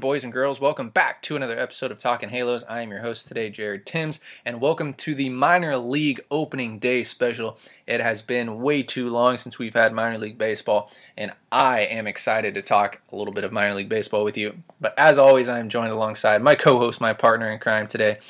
Boys 0.00 0.24
and 0.24 0.32
girls, 0.32 0.62
welcome 0.62 0.88
back 0.88 1.20
to 1.20 1.36
another 1.36 1.58
episode 1.58 1.90
of 1.90 1.98
Talking 1.98 2.30
Halos. 2.30 2.64
I 2.66 2.80
am 2.80 2.90
your 2.90 3.02
host 3.02 3.28
today, 3.28 3.50
Jared 3.50 3.84
Timms, 3.84 4.18
and 4.46 4.58
welcome 4.58 4.94
to 4.94 5.14
the 5.14 5.28
minor 5.28 5.76
league 5.76 6.22
opening 6.30 6.78
day 6.78 7.02
special. 7.02 7.58
It 7.86 8.00
has 8.00 8.22
been 8.22 8.62
way 8.62 8.82
too 8.82 9.10
long 9.10 9.36
since 9.36 9.58
we've 9.58 9.74
had 9.74 9.92
minor 9.92 10.16
league 10.16 10.38
baseball, 10.38 10.90
and 11.18 11.32
I 11.52 11.80
am 11.80 12.06
excited 12.06 12.54
to 12.54 12.62
talk 12.62 13.02
a 13.12 13.16
little 13.16 13.34
bit 13.34 13.44
of 13.44 13.52
minor 13.52 13.74
league 13.74 13.90
baseball 13.90 14.24
with 14.24 14.38
you. 14.38 14.62
But 14.80 14.94
as 14.98 15.18
always, 15.18 15.50
I 15.50 15.58
am 15.58 15.68
joined 15.68 15.92
alongside 15.92 16.40
my 16.40 16.54
co-host, 16.54 16.98
my 16.98 17.12
partner 17.12 17.52
in 17.52 17.58
crime 17.58 17.86
today, 17.86 18.20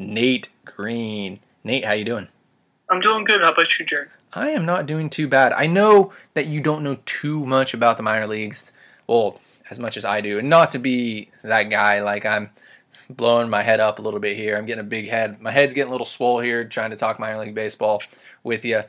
Nate 0.00 0.48
Green. 0.64 1.38
Nate, 1.62 1.84
how 1.84 1.92
you 1.92 2.04
doing? 2.04 2.26
I'm 2.90 2.98
doing 2.98 3.22
good. 3.22 3.40
How 3.40 3.52
about 3.52 3.78
you, 3.78 3.86
Jared? 3.86 4.10
I 4.32 4.50
am 4.50 4.66
not 4.66 4.86
doing 4.86 5.08
too 5.08 5.28
bad. 5.28 5.52
I 5.52 5.68
know 5.68 6.12
that 6.34 6.48
you 6.48 6.60
don't 6.60 6.82
know 6.82 6.98
too 7.06 7.46
much 7.46 7.72
about 7.72 7.98
the 7.98 8.02
minor 8.02 8.26
leagues. 8.26 8.72
Well, 9.06 9.40
as 9.70 9.78
much 9.78 9.96
as 9.96 10.04
I 10.04 10.20
do. 10.20 10.38
And 10.38 10.50
not 10.50 10.72
to 10.72 10.78
be 10.78 11.30
that 11.42 11.64
guy, 11.64 12.02
like 12.02 12.26
I'm 12.26 12.50
blowing 13.08 13.48
my 13.48 13.62
head 13.62 13.80
up 13.80 13.98
a 13.98 14.02
little 14.02 14.20
bit 14.20 14.36
here. 14.36 14.56
I'm 14.56 14.66
getting 14.66 14.84
a 14.84 14.88
big 14.88 15.08
head. 15.08 15.40
My 15.40 15.50
head's 15.50 15.74
getting 15.74 15.88
a 15.88 15.92
little 15.92 16.04
swole 16.04 16.40
here 16.40 16.64
trying 16.64 16.90
to 16.90 16.96
talk 16.96 17.18
minor 17.18 17.38
league 17.38 17.54
baseball 17.54 18.02
with 18.42 18.64
you 18.64 18.82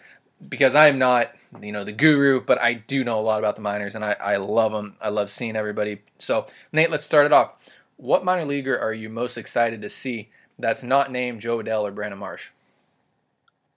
because 0.48 0.76
I'm 0.76 0.98
not, 0.98 1.32
you 1.62 1.72
know, 1.72 1.84
the 1.84 1.92
guru, 1.92 2.42
but 2.42 2.60
I 2.60 2.74
do 2.74 3.04
know 3.04 3.20
a 3.20 3.22
lot 3.22 3.40
about 3.40 3.56
the 3.56 3.62
minors 3.62 3.96
and 3.96 4.04
I, 4.04 4.14
I 4.14 4.38
love 4.38 4.72
them. 4.72 4.96
I 5.00 5.10
love 5.10 5.30
seeing 5.30 5.56
everybody. 5.56 6.02
So, 6.18 6.48
Nate, 6.72 6.90
let's 6.90 7.06
start 7.06 7.26
it 7.26 7.34
off. 7.34 7.54
What 7.98 8.26
minor 8.26 8.46
leaguer 8.46 8.80
are 8.80 8.94
you 8.94 9.10
most 9.10 9.38
excited 9.38 9.82
to 9.84 9.90
see 9.90 10.30
that's 10.58 10.84
not 10.84 11.12
named 11.12 11.42
Jo 11.42 11.60
Adell 11.60 11.84
or 11.84 11.92
Brandon 11.92 12.20
Marsh? 12.20 12.48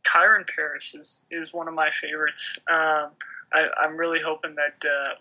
Kyren 0.05 0.47
Paris 0.55 0.95
is, 0.95 1.27
is 1.31 1.53
one 1.53 1.69
of 1.69 1.75
my 1.75 1.91
favorites. 1.91 2.61
Um, 2.71 3.11
I, 3.53 3.69
am 3.85 3.97
really 3.97 4.20
hoping 4.25 4.55
that 4.57 4.87
uh, 4.87 5.14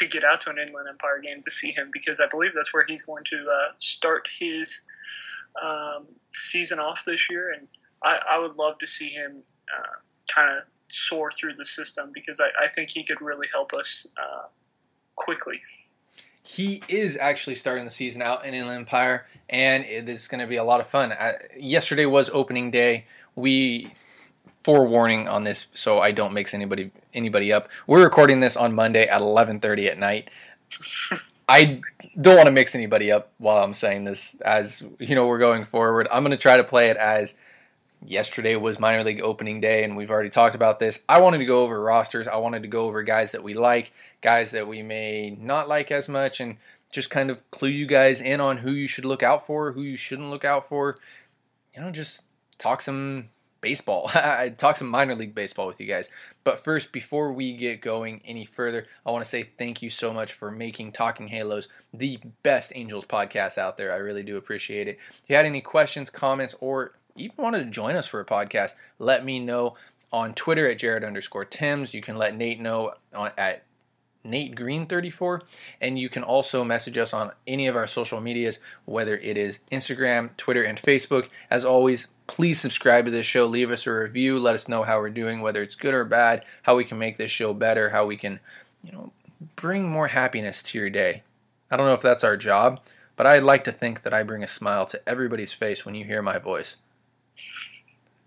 to 0.00 0.08
get 0.08 0.24
out 0.24 0.40
to 0.40 0.50
an 0.50 0.58
Inland 0.58 0.88
Empire 0.88 1.20
game 1.22 1.42
to 1.42 1.50
see 1.50 1.72
him 1.72 1.90
because 1.92 2.20
I 2.20 2.26
believe 2.26 2.52
that's 2.54 2.72
where 2.72 2.84
he's 2.86 3.02
going 3.02 3.24
to 3.24 3.36
uh, 3.36 3.72
start 3.78 4.26
his 4.38 4.82
um, 5.62 6.06
season 6.32 6.78
off 6.78 7.04
this 7.04 7.30
year, 7.30 7.52
and 7.52 7.68
I, 8.02 8.18
I 8.32 8.38
would 8.38 8.56
love 8.56 8.78
to 8.78 8.86
see 8.86 9.10
him 9.10 9.42
uh, 9.72 10.32
kind 10.34 10.50
of 10.50 10.62
soar 10.88 11.30
through 11.30 11.54
the 11.54 11.66
system 11.66 12.10
because 12.14 12.40
I, 12.40 12.64
I, 12.64 12.68
think 12.68 12.90
he 12.90 13.04
could 13.04 13.20
really 13.20 13.46
help 13.52 13.72
us 13.74 14.08
uh, 14.16 14.46
quickly. 15.14 15.60
He 16.42 16.82
is 16.88 17.16
actually 17.16 17.56
starting 17.56 17.84
the 17.84 17.90
season 17.90 18.22
out 18.22 18.44
in 18.44 18.54
Inland 18.54 18.80
Empire, 18.80 19.26
and 19.48 19.84
it 19.84 20.08
is 20.08 20.26
going 20.28 20.40
to 20.40 20.46
be 20.46 20.56
a 20.56 20.64
lot 20.64 20.80
of 20.80 20.86
fun. 20.86 21.12
I, 21.12 21.34
yesterday 21.58 22.06
was 22.06 22.30
opening 22.30 22.70
day. 22.70 23.04
We 23.36 23.92
forewarning 24.62 25.28
on 25.28 25.44
this 25.44 25.66
so 25.74 26.00
I 26.00 26.12
don't 26.12 26.32
mix 26.32 26.54
anybody 26.54 26.90
anybody 27.14 27.52
up. 27.52 27.68
We're 27.86 28.02
recording 28.02 28.40
this 28.40 28.56
on 28.56 28.74
Monday 28.74 29.06
at 29.06 29.20
11:30 29.20 29.90
at 29.90 29.98
night. 29.98 30.30
I 31.48 31.80
don't 32.20 32.36
want 32.36 32.46
to 32.46 32.52
mix 32.52 32.74
anybody 32.74 33.10
up 33.10 33.32
while 33.38 33.64
I'm 33.64 33.74
saying 33.74 34.04
this 34.04 34.40
as 34.42 34.84
you 34.98 35.14
know 35.14 35.26
we're 35.26 35.38
going 35.38 35.64
forward. 35.64 36.06
I'm 36.10 36.22
going 36.22 36.30
to 36.30 36.36
try 36.36 36.56
to 36.56 36.64
play 36.64 36.90
it 36.90 36.96
as 36.96 37.34
yesterday 38.04 38.56
was 38.56 38.78
minor 38.78 39.04
league 39.04 39.20
opening 39.20 39.60
day 39.60 39.84
and 39.84 39.96
we've 39.96 40.10
already 40.10 40.30
talked 40.30 40.54
about 40.54 40.78
this. 40.78 41.00
I 41.08 41.20
wanted 41.20 41.38
to 41.38 41.44
go 41.44 41.62
over 41.62 41.82
rosters. 41.82 42.28
I 42.28 42.36
wanted 42.36 42.62
to 42.62 42.68
go 42.68 42.84
over 42.84 43.02
guys 43.02 43.32
that 43.32 43.42
we 43.42 43.54
like, 43.54 43.92
guys 44.22 44.52
that 44.52 44.68
we 44.68 44.82
may 44.82 45.36
not 45.38 45.68
like 45.68 45.90
as 45.90 46.08
much 46.08 46.40
and 46.40 46.56
just 46.92 47.10
kind 47.10 47.30
of 47.30 47.48
clue 47.50 47.68
you 47.68 47.86
guys 47.86 48.20
in 48.20 48.40
on 48.40 48.58
who 48.58 48.72
you 48.72 48.88
should 48.88 49.04
look 49.04 49.22
out 49.22 49.46
for, 49.46 49.72
who 49.72 49.82
you 49.82 49.96
shouldn't 49.96 50.30
look 50.30 50.44
out 50.44 50.68
for. 50.68 50.98
You 51.74 51.82
know, 51.82 51.90
just 51.90 52.24
talk 52.58 52.82
some 52.82 53.28
baseball. 53.60 54.10
I 54.14 54.50
talk 54.50 54.76
some 54.76 54.88
minor 54.88 55.14
league 55.14 55.34
baseball 55.34 55.66
with 55.66 55.80
you 55.80 55.86
guys. 55.86 56.10
But 56.44 56.58
first, 56.58 56.92
before 56.92 57.32
we 57.32 57.56
get 57.56 57.80
going 57.80 58.20
any 58.24 58.44
further, 58.44 58.86
I 59.04 59.10
want 59.10 59.24
to 59.24 59.28
say 59.28 59.42
thank 59.42 59.82
you 59.82 59.90
so 59.90 60.12
much 60.12 60.32
for 60.32 60.50
making 60.50 60.92
Talking 60.92 61.28
Halos 61.28 61.68
the 61.92 62.18
best 62.42 62.72
Angels 62.74 63.04
podcast 63.04 63.58
out 63.58 63.76
there. 63.76 63.92
I 63.92 63.96
really 63.96 64.22
do 64.22 64.36
appreciate 64.36 64.88
it. 64.88 64.98
If 65.10 65.22
you 65.28 65.36
had 65.36 65.46
any 65.46 65.60
questions, 65.60 66.10
comments, 66.10 66.54
or 66.60 66.92
even 67.16 67.36
wanted 67.36 67.64
to 67.64 67.70
join 67.70 67.96
us 67.96 68.06
for 68.06 68.20
a 68.20 68.24
podcast, 68.24 68.74
let 68.98 69.24
me 69.24 69.40
know 69.40 69.76
on 70.12 70.34
Twitter 70.34 70.68
at 70.68 70.78
Jared 70.78 71.04
underscore 71.04 71.44
Timms. 71.44 71.94
You 71.94 72.00
can 72.00 72.16
let 72.16 72.36
Nate 72.36 72.60
know 72.60 72.94
at 73.36 73.62
Nate 74.24 74.54
Green 74.54 74.86
34 74.86 75.42
and 75.80 75.98
you 75.98 76.08
can 76.08 76.22
also 76.22 76.64
message 76.64 76.98
us 76.98 77.14
on 77.14 77.32
any 77.46 77.66
of 77.66 77.76
our 77.76 77.86
social 77.86 78.20
medias 78.20 78.60
whether 78.84 79.16
it 79.16 79.36
is 79.36 79.60
Instagram, 79.72 80.36
Twitter 80.36 80.62
and 80.62 80.80
Facebook. 80.80 81.28
As 81.50 81.64
always, 81.64 82.08
please 82.26 82.60
subscribe 82.60 83.06
to 83.06 83.10
this 83.10 83.26
show, 83.26 83.46
leave 83.46 83.70
us 83.70 83.86
a 83.86 83.92
review, 83.92 84.38
let 84.38 84.54
us 84.54 84.68
know 84.68 84.82
how 84.82 84.98
we're 84.98 85.10
doing 85.10 85.40
whether 85.40 85.62
it's 85.62 85.74
good 85.74 85.94
or 85.94 86.04
bad, 86.04 86.44
how 86.62 86.76
we 86.76 86.84
can 86.84 86.98
make 86.98 87.16
this 87.16 87.30
show 87.30 87.52
better, 87.52 87.90
how 87.90 88.06
we 88.06 88.16
can, 88.16 88.40
you 88.84 88.92
know, 88.92 89.12
bring 89.56 89.88
more 89.88 90.08
happiness 90.08 90.62
to 90.62 90.78
your 90.78 90.90
day. 90.90 91.22
I 91.70 91.76
don't 91.76 91.86
know 91.86 91.94
if 91.94 92.02
that's 92.02 92.24
our 92.24 92.36
job, 92.36 92.80
but 93.16 93.26
I'd 93.26 93.42
like 93.42 93.64
to 93.64 93.72
think 93.72 94.02
that 94.02 94.14
I 94.14 94.22
bring 94.22 94.42
a 94.42 94.48
smile 94.48 94.86
to 94.86 95.08
everybody's 95.08 95.52
face 95.52 95.84
when 95.84 95.94
you 95.94 96.04
hear 96.04 96.22
my 96.22 96.38
voice. 96.38 96.76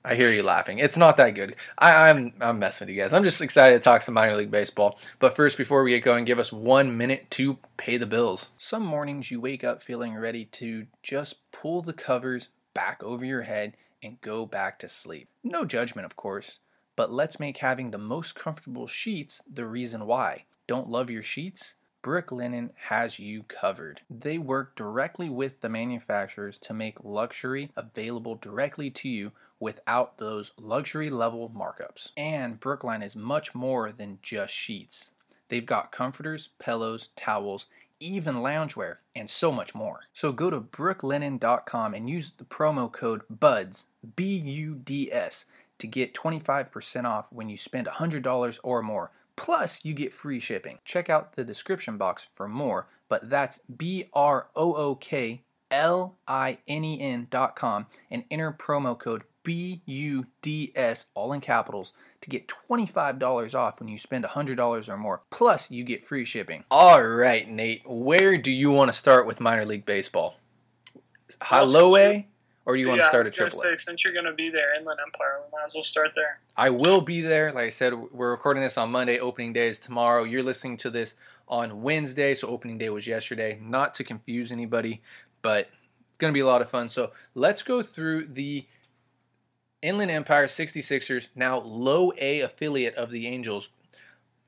I 0.06 0.16
hear 0.16 0.31
you 0.31 0.44
laughing. 0.44 0.80
It's 0.80 0.97
not 0.97 1.16
that 1.18 1.30
good. 1.30 1.56
I, 1.78 2.09
am 2.09 2.18
I'm, 2.18 2.34
I'm 2.41 2.59
messing 2.59 2.88
with 2.88 2.96
you 2.96 3.02
guys. 3.02 3.14
I'm 3.14 3.24
just 3.24 3.41
excited 3.41 3.78
to 3.78 3.84
talk 3.84 4.02
some 4.02 4.16
minor 4.16 4.36
league 4.36 4.52
baseball. 4.52 5.00
But 5.19 5.34
first, 5.34 5.58
before 5.58 5.81
we 5.81 5.91
get 5.91 6.03
going, 6.03 6.25
give 6.25 6.40
us 6.40 6.52
one 6.52 6.97
minute 6.97 7.31
to 7.31 7.58
pay 7.78 7.96
the 7.96 8.06
bills. 8.06 8.50
Some 8.58 8.84
mornings 8.84 9.31
you 9.31 9.40
wake 9.40 9.63
up 9.63 9.81
feeling 9.81 10.16
ready 10.16 10.44
to 10.46 10.88
just 11.03 11.50
pull 11.53 11.81
the 11.81 11.94
covers 11.94 12.50
back 12.74 13.02
over 13.02 13.24
your 13.24 13.44
head 13.44 13.78
and 14.02 14.19
go 14.19 14.46
back 14.46 14.78
to 14.80 14.90
sleep. 14.90 15.30
No 15.42 15.63
judgment, 15.63 16.06
of 16.06 16.18
course, 16.18 16.59
but 16.97 17.13
let's 17.13 17.40
make 17.40 17.59
having 17.59 17.92
the 17.92 17.97
most 17.97 18.36
comfortable 18.36 18.88
sheets 18.88 19.42
the 19.52 19.66
reason 19.66 20.06
why. 20.06 20.44
Don't 20.68 20.90
love 20.90 21.09
your 21.09 21.24
sheets? 21.24 21.75
Brooklinen 22.03 22.72
has 22.75 23.18
you 23.18 23.44
covered. 23.44 24.02
They 24.09 24.38
work 24.38 24.75
directly 24.75 25.30
with 25.30 25.62
the 25.62 25.69
manufacturers 25.69 26.58
to 26.59 26.74
make 26.74 27.06
luxury 27.06 27.72
available 27.78 28.36
directly 28.36 28.89
to 28.89 29.07
you 29.07 29.31
without 29.63 30.18
those 30.18 30.51
luxury 30.57 31.10
level 31.10 31.50
markups. 31.56 32.12
And 32.18 32.60
Brooklinen 32.60 33.01
is 33.01 33.15
much 33.15 33.56
more 33.56 33.94
than 33.94 34.19
just 34.21 34.54
sheets. 34.54 35.13
They've 35.48 35.65
got 35.65 35.94
comforters, 35.94 36.50
pillows, 36.60 37.10
towels, 37.15 37.68
even 38.01 38.36
loungewear, 38.36 38.98
and 39.15 39.30
so 39.30 39.54
much 39.54 39.74
more. 39.74 40.01
So 40.12 40.33
go 40.33 40.50
to 40.50 40.60
brooklinen.com 40.60 41.94
and 41.94 42.10
use 42.10 42.31
the 42.31 42.44
promo 42.44 42.92
code 42.92 43.21
BUDS, 43.30 43.88
B 44.18 44.36
U 44.36 44.75
D 44.75 45.10
S, 45.12 45.45
to 45.77 45.88
get 45.88 46.13
25% 46.13 47.06
off 47.06 47.31
when 47.31 47.48
you 47.48 47.56
spend 47.56 47.88
$100 47.88 48.59
or 48.63 48.83
more. 48.83 49.12
Plus, 49.38 49.86
you 49.86 49.94
get 49.94 50.13
free 50.13 50.42
shipping. 50.42 50.80
Check 50.83 51.09
out 51.09 51.38
the 51.38 51.45
description 51.45 51.98
box 51.98 52.27
for 52.33 52.50
more, 52.50 52.88
but 53.07 53.30
that's 53.30 53.59
B 53.77 54.09
R 54.13 54.50
O 54.57 54.75
O 54.75 54.95
K 54.95 55.42
L 55.71 56.18
I 56.27 56.57
N 56.68 56.83
E 56.83 57.00
N 57.00 57.27
dot 57.30 57.57
and 58.12 58.25
enter 58.30 58.51
promo 58.51 59.00
code 59.00 59.24
B 59.44 59.81
U 59.86 60.25
D 60.42 60.72
S, 60.75 61.07
all 61.13 61.34
in 61.34 61.42
capitals, 61.42 61.94
to 62.22 62.30
get 62.30 62.48
$25 62.48 63.56
off 63.56 63.80
when 63.80 63.90
you 63.90 63.98
spend 63.98 64.25
$100 64.25 64.90
or 64.90 64.98
more. 64.98 65.22
Plus, 65.30 65.69
you 65.69 65.84
get 65.84 66.06
free 66.06 66.25
shipping. 66.25 66.63
All 66.72 67.04
right, 67.04 67.48
Nate, 67.50 67.84
where 67.86 68.38
do 68.38 68.51
you 68.51 68.72
want 68.72 68.92
to 68.92 68.98
start 68.98 69.28
with 69.28 69.40
minor 69.40 69.66
league 69.66 69.86
baseball? 69.86 70.36
high 71.42 71.62
low 71.62 71.95
A, 71.98 72.25
or 72.66 72.75
do 72.75 72.81
you 72.81 72.88
want 72.88 73.00
yeah, 73.00 73.06
to 73.06 73.10
start 73.10 73.25
I 73.25 73.28
a 73.28 73.30
was 73.30 73.34
triple 73.34 73.57
say 73.57 73.75
since 73.75 74.04
you're 74.04 74.13
gonna 74.13 74.34
be 74.34 74.50
there, 74.50 74.74
Inland 74.80 75.00
Empire, 75.06 75.42
we 75.44 75.51
might 75.51 75.66
as 75.66 75.74
well 75.74 75.84
start 75.84 76.12
there. 76.16 76.40
I 76.56 76.69
will 76.69 77.01
be 77.01 77.22
there. 77.22 77.51
Like 77.51 77.66
I 77.66 77.69
said, 77.69 77.94
we're 78.12 78.31
recording 78.31 78.63
this 78.63 78.78
on 78.78 78.92
Monday. 78.92 79.19
Opening 79.19 79.54
day 79.54 79.68
is 79.68 79.80
tomorrow. 79.80 80.24
You're 80.24 80.44
listening 80.44 80.78
to 80.78 80.90
this 80.90 81.16
on 81.48 81.81
Wednesday, 81.81 82.34
so 82.34 82.48
opening 82.48 82.78
day 82.78 82.90
was 82.90 83.07
yesterday. 83.07 83.60
Not 83.62 83.94
to 83.95 84.04
confuse 84.04 84.51
anybody, 84.51 85.01
but 85.42 85.69
it's 86.07 86.18
going 86.18 86.31
to 86.31 86.34
be 86.34 86.40
a 86.40 86.45
lot 86.45 86.62
of 86.62 86.69
fun. 86.69 86.90
So 86.90 87.12
let's 87.36 87.62
go 87.63 87.84
through 87.84 88.28
the 88.28 88.66
Inland 89.83 90.09
Empire 90.09 90.47
66ers, 90.47 91.27
now 91.35 91.59
low 91.59 92.13
A 92.18 92.39
affiliate 92.39 92.95
of 92.95 93.12
the 93.12 93.27
Angels 93.27 93.69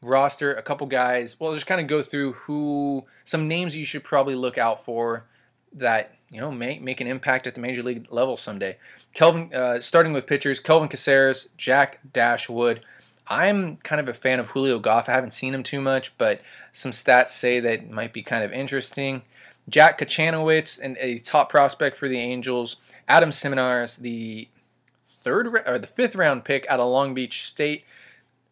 roster. 0.02 0.54
A 0.54 0.62
couple 0.62 0.88
guys. 0.88 1.40
Well, 1.40 1.54
just 1.54 1.68
kind 1.68 1.82
of 1.82 1.88
go 1.88 2.02
through 2.02 2.34
who 2.34 3.06
some 3.26 3.48
names 3.48 3.76
you 3.76 3.86
should 3.86 4.04
probably 4.04 4.36
look 4.36 4.58
out 4.58 4.84
for 4.84 5.26
that 5.74 6.16
you 6.30 6.40
know 6.40 6.52
make 6.52 6.82
make 6.82 7.02
an 7.02 7.08
impact 7.08 7.48
at 7.48 7.56
the 7.56 7.62
major 7.62 7.84
league 7.84 8.08
level 8.10 8.38
someday. 8.38 8.78
Kelvin, 9.14 9.54
uh, 9.54 9.82
starting 9.82 10.14
with 10.14 10.28
pitchers, 10.28 10.60
Kelvin 10.60 10.90
Caceres, 10.90 11.50
Jack 11.58 12.00
Dashwood. 12.12 12.82
I'm 13.28 13.78
kind 13.78 14.00
of 14.00 14.08
a 14.08 14.14
fan 14.14 14.40
of 14.40 14.50
Julio 14.50 14.78
Goff. 14.78 15.10
I 15.10 15.14
haven't 15.14 15.32
seen 15.32 15.54
him 15.54 15.64
too 15.64 15.82
much, 15.82 16.18
but 16.18 16.42
some 16.72 16.92
stats 16.92 17.30
say 17.30 17.60
that 17.60 17.90
might 17.90 18.14
be 18.14 18.22
kind 18.22 18.44
of 18.44 18.52
interesting. 18.52 19.24
Jack 19.68 20.00
Kochanowicz, 20.00 20.80
and 20.80 20.96
a 21.00 21.18
top 21.18 21.50
prospect 21.50 21.98
for 21.98 22.08
the 22.08 22.20
Angels. 22.20 22.78
Adam 23.08 23.32
Seminaris, 23.32 23.98
the 23.98 24.48
third 25.26 25.48
or 25.66 25.80
the 25.80 25.88
fifth 25.88 26.16
round 26.16 26.46
pick 26.46 26.66
out 26.70 26.80
of 26.80 26.88
Long 26.90 27.14
Beach 27.14 27.46
State 27.46 27.84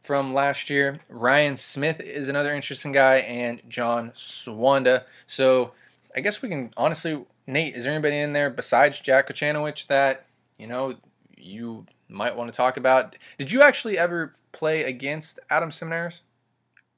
from 0.02 0.34
last 0.34 0.70
year. 0.70 1.00
Ryan 1.08 1.56
Smith 1.56 2.00
is 2.02 2.28
another 2.28 2.54
interesting 2.54 2.92
guy, 2.92 3.18
and 3.18 3.62
John 3.70 4.12
Swanda. 4.14 5.06
So 5.28 5.72
I 6.16 6.20
guess 6.20 6.42
we 6.42 6.50
can 6.50 6.74
honestly, 6.76 7.24
Nate, 7.48 7.76
is 7.76 7.84
there 7.86 7.94
anybody 7.94 8.18
in 8.18 8.34
there 8.34 8.50
besides 8.50 9.00
Jack 9.00 9.30
Kochanowicz 9.30 9.88
that 9.88 10.26
you 10.58 10.68
know 10.68 10.96
you 11.38 11.86
might 12.10 12.36
want 12.36 12.52
to 12.52 12.58
talk 12.58 12.76
about? 12.76 13.16
Did 13.38 13.52
you 13.52 13.62
actually 13.62 13.98
ever 13.98 14.34
play 14.52 14.84
against 14.84 15.40
Adam 15.50 15.70
Seminaris? 15.70 16.22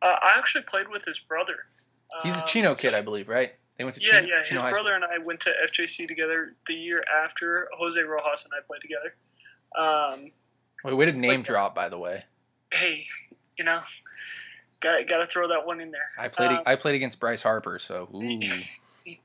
Uh, 0.01 0.15
I 0.21 0.35
actually 0.37 0.63
played 0.63 0.87
with 0.87 1.03
his 1.05 1.19
brother. 1.19 1.55
He's 2.23 2.35
a 2.37 2.41
Um, 2.41 2.47
Chino 2.47 2.75
so- 2.75 2.81
kid, 2.81 2.93
I 2.93 3.01
believe, 3.01 3.27
right? 3.27 3.53
They 3.77 3.83
went 3.83 3.97
to 3.97 4.01
Yeah, 4.01 4.21
Chino, 4.21 4.35
yeah. 4.37 4.43
Chino 4.43 4.53
His 4.55 4.61
High 4.61 4.71
brother 4.71 4.91
School. 4.95 5.03
and 5.03 5.05
I 5.05 5.17
went 5.17 5.41
to 5.41 5.51
FJC 5.61 6.07
together 6.07 6.53
the 6.65 6.75
year 6.75 7.03
after 7.23 7.67
Jose 7.77 7.99
Rojas 8.01 8.45
and 8.45 8.53
I 8.57 8.61
played 8.65 8.81
together. 8.81 9.15
Um, 9.77 10.31
Wait, 10.83 10.93
way 10.93 11.05
to 11.05 11.11
name 11.13 11.39
Like- 11.39 11.45
drop, 11.45 11.75
by 11.75 11.89
the 11.89 11.97
way. 11.97 12.23
hey, 12.73 13.05
you 13.57 13.63
know, 13.63 13.81
got 14.81 15.05
got 15.07 15.17
to 15.19 15.25
throw 15.25 15.47
that 15.49 15.65
one 15.65 15.79
in 15.81 15.91
there. 15.91 16.07
I 16.17 16.27
played. 16.27 16.51
Um, 16.51 16.63
I 16.65 16.75
played 16.75 16.95
against 16.95 17.19
Bryce 17.19 17.41
Harper, 17.41 17.79
so 17.79 18.07
ooh. 18.13 18.39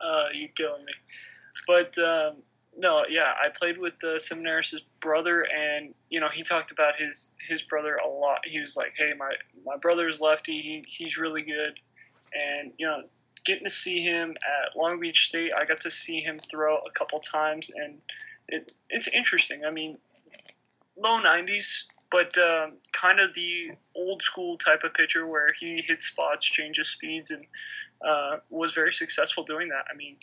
uh, 0.00 0.24
you 0.32 0.48
killing 0.48 0.84
me. 0.84 0.92
But 1.66 1.96
um, 1.98 2.30
no, 2.78 3.04
yeah, 3.08 3.32
I 3.42 3.48
played 3.48 3.78
with 3.78 3.94
uh, 4.04 4.18
Seminaris' 4.18 4.82
brother, 5.00 5.42
and 5.44 5.94
you 6.10 6.20
know 6.20 6.28
he 6.28 6.42
talked 6.42 6.70
about 6.70 6.96
his 6.96 7.32
his 7.48 7.62
brother 7.62 7.96
a 7.96 8.08
lot. 8.08 8.40
He 8.44 8.60
was 8.60 8.76
like, 8.76 8.92
"Hey, 8.96 9.12
my 9.18 9.32
my 9.64 9.76
brother's 9.76 10.20
lefty. 10.20 10.60
He, 10.60 10.84
he's 10.86 11.16
really 11.18 11.42
good," 11.42 11.78
and 12.34 12.72
you 12.78 12.86
know, 12.86 13.02
getting 13.44 13.64
to 13.64 13.70
see 13.70 14.02
him 14.02 14.30
at 14.30 14.76
Long 14.76 15.00
Beach 15.00 15.28
State, 15.28 15.52
I 15.56 15.64
got 15.64 15.80
to 15.82 15.90
see 15.90 16.20
him 16.20 16.38
throw 16.38 16.76
a 16.78 16.90
couple 16.90 17.18
times, 17.20 17.70
and 17.74 17.98
it, 18.48 18.72
it's 18.90 19.08
interesting. 19.08 19.64
I 19.64 19.70
mean, 19.70 19.98
low 20.96 21.20
90s, 21.22 21.86
but 22.10 22.36
um, 22.38 22.74
kind 22.92 23.20
of 23.20 23.34
the 23.34 23.72
old 23.94 24.22
school 24.22 24.56
type 24.58 24.84
of 24.84 24.94
pitcher 24.94 25.26
where 25.26 25.52
he 25.52 25.82
hits 25.86 26.06
spots, 26.06 26.46
changes 26.46 26.88
speeds, 26.88 27.30
and 27.30 27.44
uh, 28.06 28.38
was 28.50 28.74
very 28.74 28.92
successful 28.92 29.44
doing 29.44 29.68
that. 29.68 29.86
I 29.92 29.96
mean, 29.96 30.16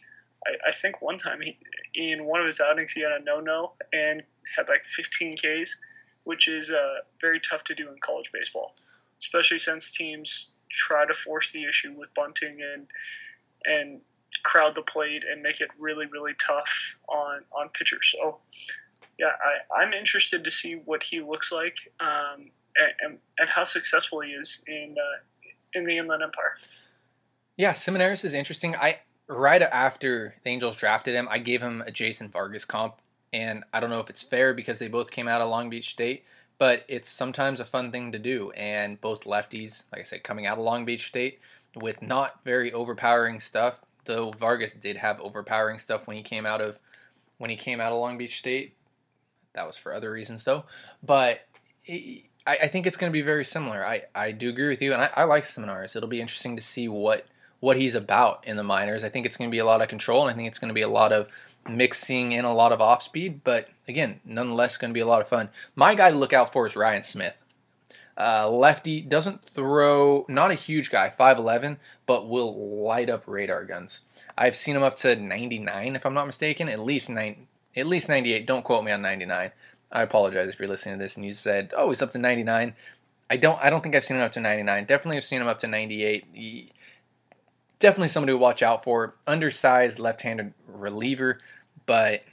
I, 0.45 0.69
I 0.69 0.71
think 0.71 1.01
one 1.01 1.17
time 1.17 1.41
he, 1.41 1.57
in 1.93 2.25
one 2.25 2.39
of 2.39 2.45
his 2.45 2.59
outings 2.59 2.91
he 2.91 3.01
had 3.01 3.11
a 3.11 3.23
no-no 3.23 3.73
and 3.91 4.23
had 4.55 4.69
like 4.69 4.85
15 4.85 5.35
Ks, 5.37 5.79
which 6.23 6.47
is 6.47 6.69
uh, 6.69 6.95
very 7.19 7.39
tough 7.39 7.63
to 7.65 7.75
do 7.75 7.89
in 7.89 7.97
college 7.99 8.31
baseball, 8.31 8.75
especially 9.19 9.59
since 9.59 9.91
teams 9.91 10.51
try 10.69 11.05
to 11.05 11.13
force 11.13 11.51
the 11.51 11.65
issue 11.65 11.93
with 11.93 12.13
bunting 12.15 12.59
and 12.61 12.87
and 13.65 14.01
crowd 14.43 14.75
the 14.75 14.81
plate 14.81 15.23
and 15.29 15.41
make 15.41 15.61
it 15.61 15.69
really 15.79 16.05
really 16.05 16.33
tough 16.37 16.95
on 17.07 17.41
on 17.51 17.69
pitchers. 17.69 18.13
So 18.17 18.39
yeah, 19.19 19.27
I, 19.27 19.83
I'm 19.83 19.93
interested 19.93 20.43
to 20.43 20.51
see 20.51 20.73
what 20.73 21.03
he 21.03 21.21
looks 21.21 21.51
like 21.51 21.77
um, 21.99 22.49
and, 22.75 22.91
and, 23.01 23.17
and 23.37 23.49
how 23.49 23.63
successful 23.63 24.21
he 24.21 24.31
is 24.31 24.63
in 24.67 24.95
uh, 24.97 25.49
in 25.73 25.83
the 25.83 25.97
Inland 25.97 26.23
Empire. 26.23 26.53
Yeah, 27.57 27.73
Seminaris 27.73 28.25
is 28.25 28.33
interesting. 28.33 28.75
I 28.75 28.99
right 29.27 29.61
after 29.61 30.35
the 30.43 30.49
Angels 30.49 30.75
drafted 30.75 31.15
him, 31.15 31.27
I 31.29 31.37
gave 31.37 31.61
him 31.61 31.83
a 31.85 31.91
Jason 31.91 32.29
Vargas 32.29 32.65
comp, 32.65 32.95
and 33.31 33.63
I 33.73 33.79
don't 33.79 33.89
know 33.89 33.99
if 33.99 34.09
it's 34.09 34.23
fair 34.23 34.53
because 34.53 34.79
they 34.79 34.87
both 34.87 35.11
came 35.11 35.27
out 35.27 35.41
of 35.41 35.49
Long 35.49 35.69
Beach 35.69 35.91
State, 35.91 36.25
but 36.57 36.83
it's 36.87 37.09
sometimes 37.09 37.59
a 37.59 37.65
fun 37.65 37.91
thing 37.91 38.11
to 38.11 38.19
do. 38.19 38.51
And 38.51 38.99
both 38.99 39.25
lefties, 39.25 39.83
like 39.91 40.01
I 40.01 40.03
said, 40.03 40.23
coming 40.23 40.45
out 40.45 40.57
of 40.57 40.63
Long 40.63 40.85
Beach 40.85 41.07
State 41.07 41.39
with 41.75 42.01
not 42.01 42.43
very 42.43 42.71
overpowering 42.71 43.39
stuff. 43.39 43.81
Though 44.05 44.31
Vargas 44.31 44.73
did 44.73 44.97
have 44.97 45.19
overpowering 45.21 45.79
stuff 45.79 46.07
when 46.07 46.17
he 46.17 46.23
came 46.23 46.45
out 46.45 46.61
of 46.61 46.79
when 47.37 47.49
he 47.49 47.55
came 47.55 47.81
out 47.81 47.91
of 47.91 47.99
Long 47.99 48.17
Beach 48.17 48.37
State. 48.37 48.75
That 49.53 49.67
was 49.67 49.77
for 49.77 49.93
other 49.93 50.11
reasons 50.11 50.43
though, 50.43 50.65
but. 51.01 51.41
It, 51.85 52.25
I, 52.45 52.57
I 52.63 52.67
think 52.67 52.85
it's 52.85 52.97
going 52.97 53.11
to 53.11 53.13
be 53.13 53.21
very 53.21 53.45
similar. 53.45 53.85
I, 53.85 54.03
I 54.13 54.31
do 54.31 54.49
agree 54.49 54.67
with 54.67 54.81
you, 54.81 54.93
and 54.93 55.01
I, 55.01 55.09
I 55.15 55.23
like 55.23 55.45
Seminaris. 55.45 55.95
It'll 55.95 56.09
be 56.09 56.21
interesting 56.21 56.55
to 56.55 56.61
see 56.61 56.87
what 56.87 57.25
what 57.59 57.77
he's 57.77 57.95
about 57.95 58.45
in 58.45 58.57
the 58.57 58.63
minors. 58.63 59.05
I 59.05 59.09
think 59.09 59.25
it's 59.25 59.37
going 59.37 59.49
to 59.49 59.51
be 59.51 59.59
a 59.59 59.65
lot 59.65 59.81
of 59.81 59.87
control, 59.87 60.23
and 60.23 60.29
I 60.29 60.35
think 60.35 60.49
it's 60.49 60.59
going 60.59 60.67
to 60.67 60.73
be 60.73 60.81
a 60.81 60.89
lot 60.89 61.13
of 61.13 61.29
mixing 61.65 62.33
in 62.33 62.43
a 62.43 62.53
lot 62.53 62.73
of 62.73 62.81
off 62.81 63.01
speed. 63.01 63.41
But 63.45 63.69
again, 63.87 64.19
nonetheless, 64.25 64.75
going 64.75 64.91
to 64.91 64.93
be 64.93 64.99
a 64.99 65.07
lot 65.07 65.21
of 65.21 65.29
fun. 65.29 65.47
My 65.73 65.95
guy 65.95 66.11
to 66.11 66.17
look 66.17 66.33
out 66.33 66.51
for 66.51 66.67
is 66.67 66.75
Ryan 66.75 67.03
Smith. 67.03 67.37
Uh, 68.17 68.49
lefty 68.49 69.01
doesn't 69.01 69.43
throw, 69.49 70.25
not 70.27 70.51
a 70.51 70.55
huge 70.55 70.91
guy, 70.91 71.09
5'11, 71.09 71.77
but 72.05 72.29
will 72.29 72.83
light 72.83 73.09
up 73.09 73.23
radar 73.27 73.65
guns. 73.65 74.01
I've 74.37 74.55
seen 74.55 74.75
him 74.75 74.83
up 74.83 74.95
to 74.97 75.15
99, 75.15 75.95
if 75.95 76.05
I'm 76.05 76.13
not 76.13 76.25
mistaken, 76.25 76.69
at 76.69 76.79
least 76.79 77.09
nine, 77.09 77.47
at 77.75 77.87
least 77.87 78.09
98. 78.09 78.45
Don't 78.45 78.63
quote 78.63 78.83
me 78.83 78.91
on 78.91 79.01
99. 79.01 79.51
I 79.91 80.01
apologize 80.01 80.49
if 80.49 80.59
you're 80.59 80.67
listening 80.67 80.97
to 80.97 81.03
this 81.03 81.15
and 81.17 81.25
you 81.25 81.33
said, 81.33 81.71
"Oh, 81.77 81.89
he's 81.89 82.01
up 82.01 82.11
to 82.11 82.17
99." 82.17 82.75
I 83.29 83.37
don't. 83.37 83.59
I 83.63 83.69
don't 83.69 83.81
think 83.81 83.95
I've 83.95 84.03
seen 84.03 84.17
him 84.17 84.23
up 84.23 84.31
to 84.33 84.39
99. 84.39 84.85
Definitely, 84.85 85.17
have 85.17 85.23
seen 85.23 85.41
him 85.41 85.47
up 85.47 85.59
to 85.59 85.67
98. 85.67 86.25
He, 86.33 86.71
definitely 87.79 88.07
somebody 88.07 88.33
to 88.33 88.37
watch 88.37 88.63
out 88.63 88.83
for. 88.83 89.15
Undersized 89.27 89.99
left-handed 89.99 90.53
reliever, 90.67 91.39
but 91.85 92.23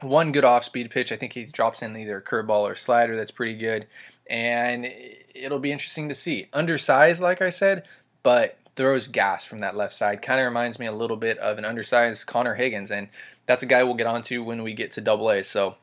one 0.00 0.32
good 0.32 0.44
off-speed 0.44 0.90
pitch. 0.90 1.12
I 1.12 1.16
think 1.16 1.34
he 1.34 1.44
drops 1.44 1.82
in 1.82 1.96
either 1.96 2.18
a 2.18 2.22
curveball 2.22 2.62
or 2.62 2.74
slider. 2.74 3.16
That's 3.16 3.30
pretty 3.30 3.54
good, 3.54 3.86
and 4.28 4.90
it'll 5.34 5.58
be 5.58 5.72
interesting 5.72 6.08
to 6.08 6.14
see. 6.14 6.48
Undersized, 6.52 7.20
like 7.20 7.40
I 7.42 7.50
said, 7.50 7.84
but 8.22 8.58
throws 8.76 9.08
gas 9.08 9.44
from 9.44 9.58
that 9.60 9.76
left 9.76 9.92
side. 9.92 10.22
Kind 10.22 10.40
of 10.40 10.46
reminds 10.46 10.78
me 10.78 10.86
a 10.86 10.92
little 10.92 11.16
bit 11.16 11.38
of 11.38 11.58
an 11.58 11.64
undersized 11.64 12.26
Connor 12.26 12.54
Higgins, 12.54 12.90
and 12.90 13.08
that's 13.46 13.62
a 13.62 13.66
guy 13.66 13.82
we'll 13.82 13.94
get 13.94 14.06
onto 14.06 14.42
when 14.42 14.62
we 14.62 14.72
get 14.72 14.92
to 14.92 15.00
Double 15.00 15.30
A. 15.30 15.42
So. 15.42 15.76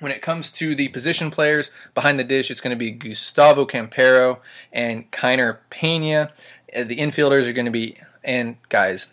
When 0.00 0.10
it 0.10 0.22
comes 0.22 0.50
to 0.52 0.74
the 0.74 0.88
position 0.88 1.30
players 1.30 1.70
behind 1.94 2.18
the 2.18 2.24
dish, 2.24 2.50
it's 2.50 2.60
going 2.60 2.76
to 2.76 2.78
be 2.78 2.90
Gustavo 2.90 3.64
Campero 3.64 4.40
and 4.72 5.10
Kiner 5.12 5.58
Pena. 5.70 6.32
Uh, 6.76 6.82
The 6.82 6.96
infielders 6.96 7.48
are 7.48 7.52
going 7.52 7.64
to 7.64 7.70
be, 7.70 7.96
and 8.22 8.56
guys, 8.68 9.06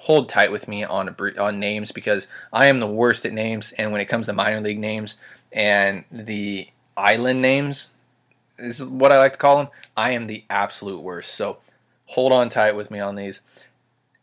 hold 0.00 0.28
tight 0.28 0.50
with 0.50 0.66
me 0.66 0.82
on 0.82 1.14
on 1.38 1.60
names 1.60 1.92
because 1.92 2.26
I 2.52 2.66
am 2.66 2.80
the 2.80 2.88
worst 2.88 3.24
at 3.24 3.32
names. 3.32 3.72
And 3.78 3.92
when 3.92 4.00
it 4.00 4.06
comes 4.06 4.26
to 4.26 4.32
minor 4.32 4.60
league 4.60 4.80
names 4.80 5.16
and 5.52 6.04
the 6.10 6.68
island 6.96 7.42
names, 7.42 7.90
is 8.58 8.82
what 8.82 9.12
I 9.12 9.18
like 9.18 9.32
to 9.32 9.38
call 9.38 9.58
them. 9.58 9.68
I 9.96 10.10
am 10.10 10.26
the 10.26 10.44
absolute 10.48 11.00
worst. 11.00 11.34
So 11.34 11.58
hold 12.06 12.32
on 12.32 12.48
tight 12.48 12.76
with 12.76 12.90
me 12.90 13.00
on 13.00 13.16
these. 13.16 13.40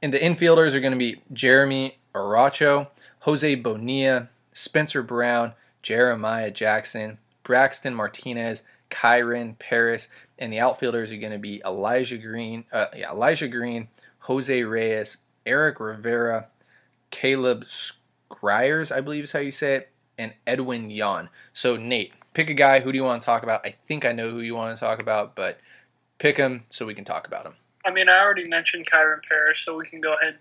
And 0.01 0.13
the 0.13 0.19
infielders 0.19 0.73
are 0.73 0.79
going 0.79 0.93
to 0.93 0.97
be 0.97 1.21
Jeremy 1.33 1.97
Arocho, 2.15 2.87
Jose 3.19 3.55
Bonilla, 3.55 4.29
Spencer 4.53 5.03
Brown, 5.03 5.53
Jeremiah 5.81 6.51
Jackson, 6.51 7.17
Braxton 7.43 7.93
Martinez, 7.93 8.63
Kyren 8.89 9.57
Paris, 9.59 10.07
and 10.37 10.53
the 10.53 10.59
outfielders 10.59 11.11
are 11.11 11.17
going 11.17 11.33
to 11.33 11.37
be 11.37 11.61
Elijah 11.65 12.17
Green, 12.17 12.65
uh, 12.71 12.87
yeah, 12.95 13.11
Elijah 13.11 13.47
Green, 13.47 13.89
Jose 14.19 14.63
Reyes, 14.63 15.17
Eric 15.45 15.79
Rivera, 15.79 16.47
Caleb 17.11 17.65
Scryers, 17.65 18.95
I 18.95 19.01
believe 19.01 19.25
is 19.25 19.31
how 19.31 19.39
you 19.39 19.51
say 19.51 19.75
it, 19.75 19.89
and 20.17 20.33
Edwin 20.45 20.89
Yon. 20.89 21.29
So 21.53 21.75
Nate, 21.75 22.13
pick 22.39 22.49
a 22.49 22.53
guy. 22.53 22.79
Who 22.79 22.93
do 22.93 22.97
you 22.97 23.03
want 23.03 23.21
to 23.21 23.25
talk 23.25 23.43
about? 23.43 23.65
I 23.65 23.75
think 23.85 24.05
I 24.05 24.13
know 24.13 24.29
who 24.31 24.39
you 24.39 24.55
want 24.55 24.73
to 24.73 24.79
talk 24.79 25.01
about, 25.01 25.35
but 25.35 25.59
pick 26.19 26.37
him 26.37 26.63
so 26.69 26.85
we 26.85 26.93
can 26.93 27.03
talk 27.03 27.27
about 27.27 27.45
him. 27.45 27.53
I 27.85 27.91
mean, 27.91 28.07
I 28.07 28.19
already 28.19 28.47
mentioned 28.47 28.89
Kyron 28.89 29.21
Parrish, 29.27 29.65
so 29.65 29.75
we 29.75 29.85
can 29.85 29.99
go 29.99 30.13
ahead 30.13 30.29
and 30.29 30.37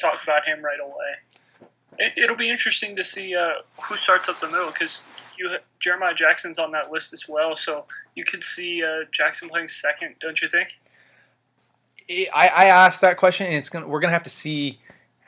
talk 0.00 0.22
about 0.22 0.46
him 0.46 0.64
right 0.64 0.80
away. 0.82 1.68
It, 1.98 2.12
it'll 2.16 2.36
be 2.36 2.48
interesting 2.48 2.96
to 2.96 3.04
see 3.04 3.36
uh, 3.36 3.52
who 3.82 3.96
starts 3.96 4.30
up 4.30 4.40
the 4.40 4.46
middle 4.46 4.68
because 4.68 5.04
you 5.38 5.54
Jeremiah 5.78 6.14
Jackson's 6.14 6.58
on 6.58 6.72
that 6.72 6.90
list 6.90 7.12
as 7.12 7.28
well, 7.28 7.54
so 7.54 7.84
you 8.14 8.24
could 8.24 8.42
see 8.42 8.82
uh, 8.82 9.04
Jackson 9.10 9.50
playing 9.50 9.68
second, 9.68 10.14
don't 10.20 10.40
you 10.40 10.48
think? 10.48 10.74
I, 12.08 12.48
I 12.48 12.64
asked 12.66 13.02
that 13.02 13.18
question, 13.18 13.46
and 13.46 13.56
it's 13.56 13.68
gonna 13.68 13.86
we're 13.86 14.00
gonna 14.00 14.14
have 14.14 14.22
to 14.22 14.30
see 14.30 14.80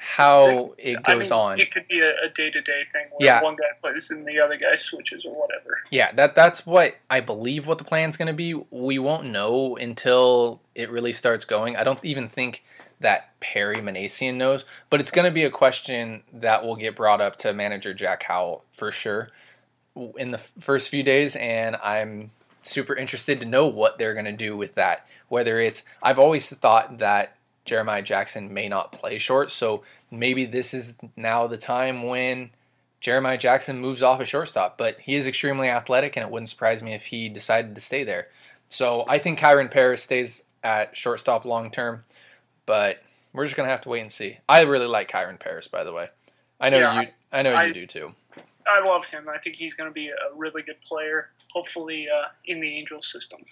how 0.04 0.74
it 0.76 0.98
I 1.04 1.14
goes 1.14 1.30
mean, 1.30 1.32
on. 1.40 1.60
It 1.60 1.72
could 1.72 1.88
be 1.88 1.98
a 2.00 2.28
day 2.34 2.50
to 2.50 2.60
day 2.60 2.82
thing 2.92 3.06
where 3.12 3.26
Yeah. 3.26 3.42
one 3.42 3.56
guy 3.56 3.64
plays 3.80 4.10
and 4.10 4.26
the 4.26 4.38
other 4.38 4.56
guy 4.56 4.74
switches 4.76 5.24
or 5.24 5.32
whatever. 5.34 5.78
Yeah, 5.90 6.12
that 6.12 6.34
that's 6.34 6.66
what 6.66 6.96
I 7.08 7.20
believe 7.20 7.66
what 7.66 7.78
the 7.78 7.84
plan's 7.84 8.16
going 8.18 8.26
to 8.28 8.34
be. 8.34 8.54
We 8.70 8.98
won't 8.98 9.24
know 9.24 9.76
until 9.76 10.60
it 10.74 10.90
really 10.90 11.12
starts 11.12 11.46
going. 11.46 11.74
I 11.76 11.84
don't 11.84 12.04
even 12.04 12.28
think 12.28 12.62
that 13.00 13.38
Perry 13.40 13.76
Minasian 13.76 14.34
knows, 14.34 14.64
but 14.90 15.00
it's 15.00 15.10
going 15.10 15.24
to 15.24 15.30
be 15.34 15.44
a 15.44 15.50
question 15.50 16.22
that 16.32 16.64
will 16.64 16.76
get 16.76 16.94
brought 16.94 17.20
up 17.20 17.36
to 17.36 17.52
manager 17.52 17.94
Jack 17.94 18.24
Howell 18.24 18.62
for 18.72 18.92
sure 18.92 19.30
in 20.18 20.32
the 20.32 20.38
first 20.38 20.90
few 20.90 21.02
days 21.02 21.34
and 21.36 21.76
I'm 21.82 22.30
super 22.62 22.94
interested 22.94 23.40
to 23.40 23.46
know 23.46 23.66
what 23.66 23.96
they're 23.98 24.12
going 24.14 24.24
to 24.26 24.32
do 24.32 24.56
with 24.56 24.74
that. 24.74 25.06
Whether 25.28 25.60
it's 25.60 25.84
I've 26.02 26.18
always 26.18 26.48
thought 26.50 26.98
that 26.98 27.36
Jeremiah 27.64 28.02
Jackson 28.02 28.52
may 28.52 28.68
not 28.68 28.92
play 28.92 29.18
short, 29.18 29.50
so 29.50 29.82
maybe 30.10 30.44
this 30.44 30.74
is 30.74 30.94
now 31.16 31.46
the 31.46 31.56
time 31.56 32.02
when 32.02 32.50
Jeremiah 33.00 33.38
Jackson 33.38 33.78
moves 33.80 34.02
off 34.02 34.20
a 34.20 34.24
shortstop, 34.24 34.76
but 34.78 34.98
he 35.00 35.14
is 35.14 35.26
extremely 35.26 35.68
athletic, 35.68 36.16
and 36.16 36.24
it 36.24 36.30
wouldn't 36.30 36.50
surprise 36.50 36.82
me 36.82 36.92
if 36.94 37.06
he 37.06 37.28
decided 37.28 37.74
to 37.74 37.80
stay 37.80 38.04
there. 38.04 38.28
So 38.68 39.04
I 39.08 39.18
think 39.18 39.38
Kyren 39.38 39.70
Paris 39.70 40.02
stays 40.02 40.44
at 40.62 40.96
shortstop 40.96 41.44
long 41.44 41.70
term, 41.70 42.04
but 42.66 43.02
we're 43.32 43.44
just 43.44 43.56
gonna 43.56 43.68
have 43.68 43.82
to 43.82 43.88
wait 43.88 44.00
and 44.00 44.12
see. 44.12 44.38
I 44.48 44.62
really 44.62 44.86
like 44.86 45.10
Kyren 45.10 45.38
Paris, 45.40 45.68
by 45.68 45.84
the 45.84 45.92
way. 45.92 46.08
I 46.60 46.70
know 46.70 46.78
Yeah, 46.78 47.00
you. 47.02 47.08
I 47.32 47.42
know 47.42 47.52
I- 47.54 47.64
you 47.64 47.74
do 47.74 47.86
too. 47.86 48.14
I 48.66 48.80
love 48.82 49.04
him. 49.04 49.28
I 49.28 49.36
think 49.36 49.56
he's 49.56 49.74
going 49.74 49.90
to 49.90 49.92
be 49.94 50.08
a 50.08 50.34
really 50.34 50.62
good 50.62 50.80
player, 50.80 51.28
hopefully 51.52 52.06
uh, 52.08 52.28
in 52.46 52.60
the 52.60 52.78
Angels 52.78 53.06
system. 53.12 53.44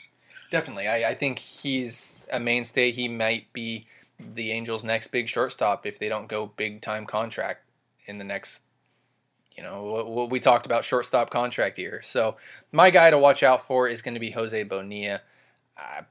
Definitely, 0.50 0.88
I, 0.88 1.11
I 1.11 1.14
think 1.14 1.38
he's 1.38 2.25
a 2.33 2.40
mainstay. 2.40 2.92
He 2.92 3.09
might 3.09 3.52
be 3.52 3.87
the 4.35 4.52
Angels' 4.52 4.85
next 4.85 5.09
big 5.09 5.29
shortstop 5.29 5.87
if 5.87 5.99
they 5.99 6.09
don't 6.09 6.29
go 6.29 6.52
big 6.57 6.83
time 6.83 7.07
contract 7.07 7.64
in 8.07 8.19
the 8.19 8.25
next. 8.25 8.62
You 9.57 9.62
know 9.62 10.05
what, 10.09 10.31
we 10.31 10.41
talked 10.41 10.64
about 10.64 10.85
shortstop 10.85 11.31
contract 11.31 11.79
year. 11.79 12.00
So 12.02 12.37
my 12.73 12.88
guy 12.91 13.11
to 13.11 13.19
watch 13.19 13.43
out 13.43 13.67
for 13.67 13.87
is 13.87 14.00
going 14.00 14.14
to 14.14 14.21
be 14.21 14.31
Jose 14.31 14.62
Bonilla. 14.64 15.21
Uh, 15.76 16.02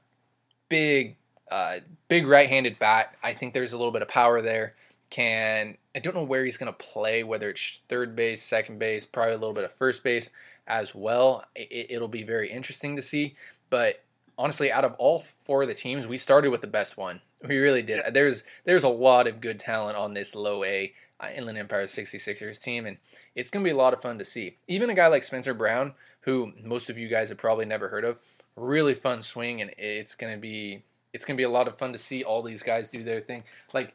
big, 0.68 1.16
uh, 1.50 1.78
big 2.08 2.26
right-handed 2.26 2.78
bat. 2.78 3.16
I 3.22 3.32
think 3.32 3.52
there's 3.52 3.72
a 3.72 3.76
little 3.76 3.92
bit 3.92 4.02
of 4.02 4.08
power 4.08 4.40
there. 4.40 4.74
Can 5.10 5.76
I 5.94 5.98
don't 5.98 6.14
know 6.14 6.22
where 6.22 6.44
he's 6.44 6.56
going 6.56 6.72
to 6.72 6.78
play, 6.78 7.22
whether 7.22 7.50
it's 7.50 7.80
third 7.88 8.16
base, 8.16 8.42
second 8.42 8.78
base, 8.78 9.04
probably 9.04 9.34
a 9.34 9.38
little 9.38 9.54
bit 9.54 9.64
of 9.64 9.72
first 9.72 10.02
base 10.02 10.30
as 10.66 10.94
well. 10.94 11.44
It, 11.54 11.88
it'll 11.90 12.08
be 12.08 12.22
very 12.22 12.50
interesting 12.50 12.96
to 12.96 13.02
see. 13.02 13.36
But 13.68 14.02
honestly, 14.38 14.70
out 14.70 14.84
of 14.84 14.94
all 14.94 15.24
four 15.44 15.62
of 15.62 15.68
the 15.68 15.74
teams, 15.74 16.06
we 16.06 16.16
started 16.18 16.50
with 16.50 16.60
the 16.60 16.66
best 16.66 16.96
one. 16.96 17.20
We 17.46 17.58
really 17.58 17.82
did. 17.82 17.98
Yeah. 18.04 18.10
There's 18.10 18.44
there's 18.64 18.84
a 18.84 18.88
lot 18.88 19.26
of 19.26 19.40
good 19.40 19.58
talent 19.58 19.96
on 19.96 20.14
this 20.14 20.34
low 20.34 20.64
A 20.64 20.92
uh, 21.20 21.28
Inland 21.34 21.58
Empire 21.58 21.84
66ers 21.84 22.60
team, 22.60 22.86
and 22.86 22.98
it's 23.34 23.50
going 23.50 23.64
to 23.64 23.68
be 23.68 23.74
a 23.74 23.78
lot 23.78 23.92
of 23.92 24.02
fun 24.02 24.18
to 24.18 24.24
see. 24.24 24.56
Even 24.66 24.90
a 24.90 24.94
guy 24.94 25.06
like 25.06 25.22
Spencer 25.22 25.54
Brown, 25.54 25.94
who 26.22 26.52
most 26.62 26.90
of 26.90 26.98
you 26.98 27.08
guys 27.08 27.28
have 27.28 27.38
probably 27.38 27.64
never 27.64 27.88
heard 27.88 28.04
of, 28.04 28.18
really 28.56 28.94
fun 28.94 29.22
swing, 29.22 29.60
and 29.60 29.72
it's 29.78 30.14
going 30.14 30.34
to 30.34 30.40
be 30.40 30.82
it's 31.12 31.24
going 31.24 31.36
to 31.36 31.40
be 31.40 31.44
a 31.44 31.50
lot 31.50 31.68
of 31.68 31.78
fun 31.78 31.92
to 31.92 31.98
see 31.98 32.24
all 32.24 32.42
these 32.42 32.62
guys 32.62 32.88
do 32.88 33.02
their 33.04 33.20
thing. 33.20 33.44
Like 33.72 33.94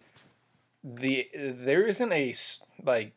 the 0.84 1.28
there 1.36 1.86
isn't 1.86 2.12
a 2.12 2.34
like 2.84 3.16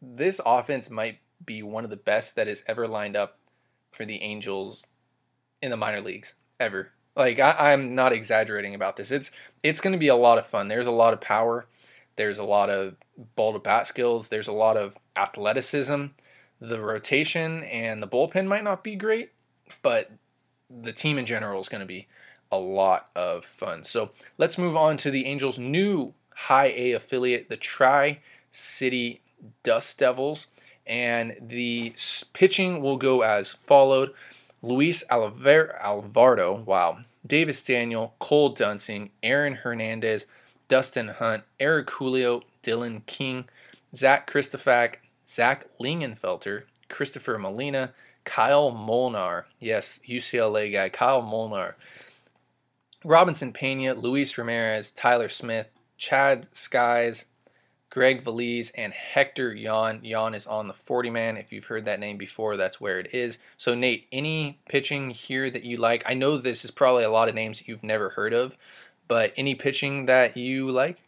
this 0.00 0.40
offense 0.44 0.90
might 0.90 1.18
be 1.44 1.62
one 1.62 1.84
of 1.84 1.90
the 1.90 1.96
best 1.96 2.36
that 2.36 2.46
has 2.46 2.62
ever 2.66 2.86
lined 2.86 3.16
up 3.16 3.38
for 3.90 4.04
the 4.04 4.22
Angels 4.22 4.86
in 5.62 5.70
the 5.70 5.76
minor 5.76 6.00
leagues 6.00 6.34
ever. 6.60 6.90
Like 7.16 7.38
I, 7.38 7.72
I'm 7.72 7.94
not 7.94 8.12
exaggerating 8.12 8.74
about 8.74 8.96
this. 8.96 9.10
It's 9.10 9.30
it's 9.62 9.80
going 9.80 9.92
to 9.92 9.98
be 9.98 10.08
a 10.08 10.16
lot 10.16 10.38
of 10.38 10.46
fun. 10.46 10.68
There's 10.68 10.86
a 10.86 10.90
lot 10.90 11.12
of 11.12 11.20
power. 11.20 11.66
There's 12.16 12.38
a 12.38 12.44
lot 12.44 12.68
of 12.68 12.96
ball 13.36 13.52
to 13.52 13.58
bat 13.58 13.86
skills. 13.86 14.28
There's 14.28 14.48
a 14.48 14.52
lot 14.52 14.76
of 14.76 14.98
athleticism. 15.16 16.06
The 16.60 16.80
rotation 16.80 17.64
and 17.64 18.02
the 18.02 18.08
bullpen 18.08 18.46
might 18.46 18.64
not 18.64 18.84
be 18.84 18.96
great, 18.96 19.32
but 19.82 20.10
the 20.70 20.92
team 20.92 21.18
in 21.18 21.26
general 21.26 21.60
is 21.60 21.68
going 21.68 21.80
to 21.80 21.86
be 21.86 22.06
a 22.50 22.58
lot 22.58 23.08
of 23.16 23.44
fun. 23.44 23.84
So 23.84 24.10
let's 24.38 24.58
move 24.58 24.76
on 24.76 24.96
to 24.98 25.10
the 25.10 25.26
Angels' 25.26 25.58
new 25.58 26.14
high 26.34 26.72
A 26.76 26.92
affiliate, 26.92 27.48
the 27.48 27.56
Tri 27.56 28.20
City 28.50 29.22
Dust 29.62 29.98
Devils. 29.98 30.48
And 30.86 31.36
the 31.40 31.94
pitching 32.32 32.82
will 32.82 32.96
go 32.96 33.22
as 33.22 33.52
followed 33.52 34.12
Luis 34.62 35.02
Alvar- 35.10 35.76
Alvarado, 35.82 36.54
wow, 36.54 36.98
Davis 37.26 37.62
Daniel, 37.64 38.14
Cole 38.20 38.54
Duensing, 38.54 39.10
Aaron 39.22 39.54
Hernandez, 39.56 40.26
Dustin 40.68 41.08
Hunt, 41.08 41.42
Eric 41.60 41.90
Julio, 41.90 42.42
Dylan 42.62 43.04
King, 43.06 43.44
Zach 43.94 44.30
Christofak, 44.30 44.96
Zach 45.28 45.66
Linginfelter, 45.80 46.64
Christopher 46.88 47.38
Molina, 47.38 47.92
Kyle 48.24 48.70
Molnar, 48.70 49.46
yes, 49.58 50.00
UCLA 50.08 50.72
guy, 50.72 50.88
Kyle 50.88 51.22
Molnar, 51.22 51.76
Robinson 53.04 53.52
Pena, 53.52 53.94
Luis 53.94 54.38
Ramirez, 54.38 54.92
Tyler 54.92 55.28
Smith, 55.28 55.66
Chad 55.98 56.46
Skies, 56.52 57.26
Greg 57.92 58.22
Valise, 58.22 58.72
and 58.74 58.90
Hector 58.94 59.52
Yan. 59.52 60.02
Yon 60.02 60.34
is 60.34 60.46
on 60.46 60.66
the 60.66 60.72
40 60.72 61.10
man. 61.10 61.36
If 61.36 61.52
you've 61.52 61.66
heard 61.66 61.84
that 61.84 62.00
name 62.00 62.16
before, 62.16 62.56
that's 62.56 62.80
where 62.80 62.98
it 62.98 63.12
is. 63.12 63.36
So, 63.58 63.74
Nate, 63.74 64.06
any 64.10 64.58
pitching 64.66 65.10
here 65.10 65.50
that 65.50 65.64
you 65.64 65.76
like? 65.76 66.02
I 66.06 66.14
know 66.14 66.38
this 66.38 66.64
is 66.64 66.70
probably 66.70 67.04
a 67.04 67.10
lot 67.10 67.28
of 67.28 67.34
names 67.34 67.58
that 67.58 67.68
you've 67.68 67.82
never 67.82 68.08
heard 68.08 68.32
of, 68.32 68.56
but 69.08 69.34
any 69.36 69.54
pitching 69.54 70.06
that 70.06 70.38
you 70.38 70.70
like? 70.70 71.02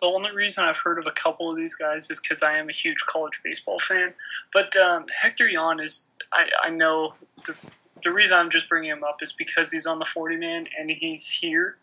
The 0.00 0.06
only 0.06 0.30
reason 0.30 0.62
I've 0.62 0.76
heard 0.76 1.00
of 1.00 1.08
a 1.08 1.10
couple 1.10 1.50
of 1.50 1.56
these 1.56 1.74
guys 1.74 2.08
is 2.08 2.20
because 2.20 2.44
I 2.44 2.56
am 2.56 2.68
a 2.68 2.72
huge 2.72 3.04
college 3.06 3.40
baseball 3.42 3.80
fan. 3.80 4.14
But 4.52 4.76
um, 4.76 5.06
Hector 5.20 5.48
Yan 5.48 5.80
is, 5.80 6.08
I, 6.32 6.44
I 6.68 6.70
know 6.70 7.14
the, 7.46 7.56
the 8.04 8.12
reason 8.12 8.36
I'm 8.36 8.50
just 8.50 8.68
bringing 8.68 8.90
him 8.90 9.02
up 9.02 9.16
is 9.22 9.32
because 9.32 9.72
he's 9.72 9.86
on 9.86 9.98
the 9.98 10.04
40 10.04 10.36
man 10.36 10.68
and 10.78 10.88
he's 10.88 11.28
here. 11.28 11.78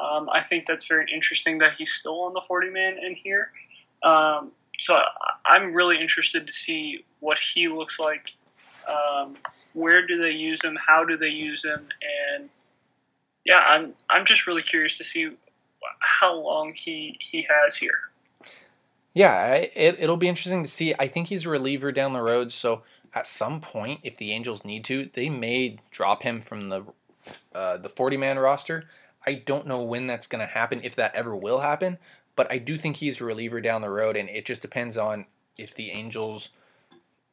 Um, 0.00 0.28
I 0.30 0.42
think 0.42 0.66
that's 0.66 0.88
very 0.88 1.06
interesting 1.14 1.58
that 1.58 1.74
he's 1.78 1.92
still 1.92 2.22
on 2.22 2.32
the 2.32 2.40
40 2.40 2.70
man 2.70 2.98
and 3.00 3.16
here. 3.16 3.52
Um, 4.04 4.52
so 4.78 5.00
I'm 5.46 5.72
really 5.72 6.00
interested 6.00 6.46
to 6.46 6.52
see 6.52 7.04
what 7.20 7.38
he 7.38 7.68
looks 7.68 7.98
like. 7.98 8.34
Um, 8.88 9.36
where 9.72 10.06
do 10.06 10.20
they 10.20 10.30
use 10.30 10.62
him? 10.62 10.76
How 10.86 11.04
do 11.04 11.16
they 11.16 11.28
use 11.28 11.64
him? 11.64 11.88
And 12.36 12.50
yeah, 13.44 13.58
I'm 13.58 13.94
I'm 14.10 14.24
just 14.24 14.46
really 14.46 14.62
curious 14.62 14.98
to 14.98 15.04
see 15.04 15.30
how 16.00 16.34
long 16.34 16.72
he 16.74 17.16
he 17.20 17.46
has 17.48 17.76
here. 17.76 17.98
Yeah, 19.14 19.54
it, 19.54 19.96
it'll 20.00 20.16
be 20.16 20.28
interesting 20.28 20.62
to 20.62 20.68
see. 20.68 20.94
I 20.98 21.06
think 21.06 21.28
he's 21.28 21.46
a 21.46 21.50
reliever 21.50 21.92
down 21.92 22.12
the 22.12 22.22
road, 22.22 22.52
so 22.52 22.82
at 23.14 23.28
some 23.28 23.60
point, 23.60 24.00
if 24.02 24.16
the 24.16 24.32
Angels 24.32 24.64
need 24.64 24.84
to, 24.86 25.08
they 25.14 25.28
may 25.30 25.78
drop 25.92 26.22
him 26.22 26.40
from 26.40 26.68
the 26.68 26.84
uh, 27.54 27.78
the 27.78 27.88
40 27.88 28.16
man 28.16 28.38
roster. 28.38 28.84
I 29.26 29.34
don't 29.34 29.66
know 29.66 29.82
when 29.82 30.06
that's 30.06 30.26
going 30.26 30.46
to 30.46 30.52
happen, 30.52 30.80
if 30.82 30.96
that 30.96 31.14
ever 31.14 31.34
will 31.34 31.60
happen, 31.60 31.98
but 32.36 32.50
I 32.50 32.58
do 32.58 32.76
think 32.76 32.96
he's 32.96 33.20
a 33.20 33.24
reliever 33.24 33.60
down 33.60 33.82
the 33.82 33.90
road, 33.90 34.16
and 34.16 34.28
it 34.28 34.44
just 34.44 34.62
depends 34.62 34.96
on 34.96 35.26
if 35.56 35.74
the 35.74 35.90
Angels 35.90 36.50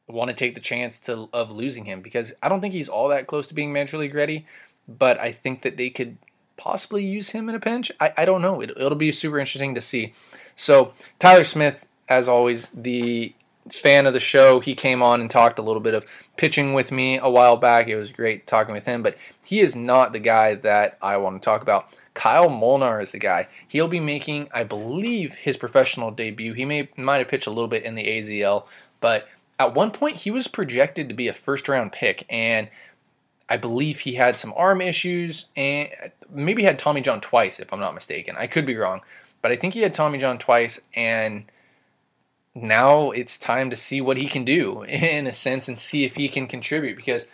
want 0.08 0.28
to 0.28 0.34
take 0.34 0.54
the 0.54 0.60
chance 0.60 1.00
to 1.00 1.28
of 1.32 1.50
losing 1.50 1.84
him 1.84 2.00
because 2.00 2.32
I 2.42 2.48
don't 2.48 2.60
think 2.60 2.74
he's 2.74 2.88
all 2.88 3.08
that 3.08 3.26
close 3.26 3.46
to 3.48 3.54
being 3.54 3.72
major 3.72 3.98
league 3.98 4.14
ready, 4.14 4.46
but 4.88 5.18
I 5.18 5.32
think 5.32 5.62
that 5.62 5.76
they 5.76 5.90
could 5.90 6.18
possibly 6.56 7.04
use 7.04 7.30
him 7.30 7.48
in 7.48 7.54
a 7.54 7.60
pinch. 7.60 7.90
I, 8.00 8.12
I 8.18 8.24
don't 8.24 8.42
know. 8.42 8.60
It, 8.60 8.70
it'll 8.70 8.94
be 8.94 9.12
super 9.12 9.38
interesting 9.38 9.74
to 9.74 9.80
see. 9.80 10.12
So 10.54 10.92
Tyler 11.18 11.44
Smith, 11.44 11.86
as 12.08 12.28
always, 12.28 12.70
the 12.70 13.34
fan 13.70 14.06
of 14.06 14.12
the 14.12 14.20
show, 14.20 14.60
he 14.60 14.74
came 14.74 15.02
on 15.02 15.20
and 15.20 15.30
talked 15.30 15.58
a 15.58 15.62
little 15.62 15.80
bit 15.80 15.94
of 15.94 16.04
pitching 16.36 16.74
with 16.74 16.92
me 16.92 17.18
a 17.18 17.30
while 17.30 17.56
back. 17.56 17.88
It 17.88 17.96
was 17.96 18.10
great 18.12 18.46
talking 18.46 18.74
with 18.74 18.84
him, 18.84 19.02
but 19.02 19.16
he 19.44 19.60
is 19.60 19.74
not 19.74 20.12
the 20.12 20.18
guy 20.18 20.54
that 20.54 20.98
I 21.00 21.16
want 21.16 21.40
to 21.40 21.44
talk 21.44 21.62
about. 21.62 21.88
Kyle 22.14 22.48
Molnar 22.48 23.00
is 23.00 23.12
the 23.12 23.18
guy. 23.18 23.48
He'll 23.66 23.88
be 23.88 24.00
making, 24.00 24.48
I 24.52 24.64
believe, 24.64 25.34
his 25.34 25.56
professional 25.56 26.10
debut. 26.10 26.52
He 26.52 26.64
may 26.64 26.88
might 26.96 27.18
have 27.18 27.28
pitched 27.28 27.46
a 27.46 27.50
little 27.50 27.68
bit 27.68 27.84
in 27.84 27.94
the 27.94 28.04
AZL, 28.04 28.64
but 29.00 29.28
at 29.58 29.74
one 29.74 29.90
point 29.90 30.16
he 30.16 30.30
was 30.30 30.48
projected 30.48 31.08
to 31.08 31.14
be 31.14 31.28
a 31.28 31.32
first 31.32 31.68
round 31.68 31.92
pick, 31.92 32.26
and 32.28 32.68
I 33.48 33.56
believe 33.56 34.00
he 34.00 34.14
had 34.14 34.36
some 34.36 34.52
arm 34.56 34.80
issues 34.80 35.46
and 35.56 35.88
maybe 36.30 36.64
had 36.64 36.78
Tommy 36.78 37.00
John 37.00 37.20
twice, 37.20 37.60
if 37.60 37.72
I'm 37.72 37.80
not 37.80 37.94
mistaken. 37.94 38.36
I 38.38 38.46
could 38.46 38.66
be 38.66 38.76
wrong, 38.76 39.00
but 39.40 39.52
I 39.52 39.56
think 39.56 39.74
he 39.74 39.80
had 39.80 39.94
Tommy 39.94 40.18
John 40.18 40.38
twice, 40.38 40.80
and 40.94 41.44
now 42.54 43.10
it's 43.10 43.38
time 43.38 43.70
to 43.70 43.76
see 43.76 44.00
what 44.00 44.16
he 44.16 44.26
can 44.26 44.44
do 44.44 44.82
in 44.88 45.26
a 45.26 45.32
sense 45.32 45.68
and 45.68 45.78
see 45.78 46.04
if 46.04 46.16
he 46.16 46.28
can 46.28 46.46
contribute 46.46 46.96
because 46.96 47.26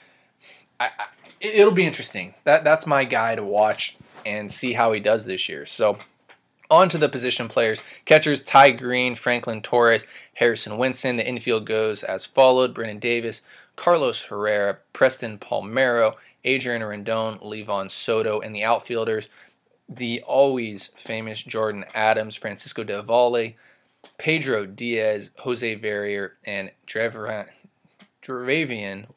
I, 0.79 0.91
I, 0.99 1.07
it'll 1.41 1.73
be 1.73 1.87
interesting. 1.87 2.35
That 2.45 2.63
that's 2.63 2.87
my 2.87 3.05
guy 3.05 3.35
to 3.35 3.43
watch 3.43 3.97
and 4.25 4.51
see 4.51 4.73
how 4.73 4.93
he 4.93 5.01
does 5.01 5.27
this 5.27 5.49
year. 5.49 5.67
So 5.67 5.99
on 6.71 6.89
to 6.91 6.99
the 6.99 7.09
position 7.09 7.49
players. 7.49 7.81
Catchers 8.05 8.43
Ty 8.43 8.73
Green, 8.73 9.15
Franklin 9.15 9.63
Torres, 9.63 10.07
Harrison 10.35 10.77
Wenson. 10.77 11.17
The 11.17 11.27
infield 11.27 11.67
goes 11.67 12.03
as 12.03 12.27
followed: 12.27 12.75
Brennan 12.75 12.99
Davis, 12.99 13.43
Carlos 13.77 14.25
Herrera, 14.25 14.79
Preston 14.93 15.39
Palmeiro, 15.39 16.15
Adrian 16.45 16.83
Rondon, 16.83 17.39
Livan 17.39 17.91
Soto, 17.91 18.41
and 18.41 18.55
the 18.55 18.65
outfielders, 18.65 19.29
the 19.89 20.23
always 20.23 20.91
famous 20.97 21.43
Jordyn 21.43 21.89
Adams, 21.95 22.37
Francisco 22.37 22.85
Del 22.85 23.03
Valle, 23.03 23.55
Pedro 24.19 24.67
Diaz, 24.67 25.31
Jose 25.39 25.75
Verrier, 25.77 26.37
and 26.45 26.71
Dravian, 26.87 27.47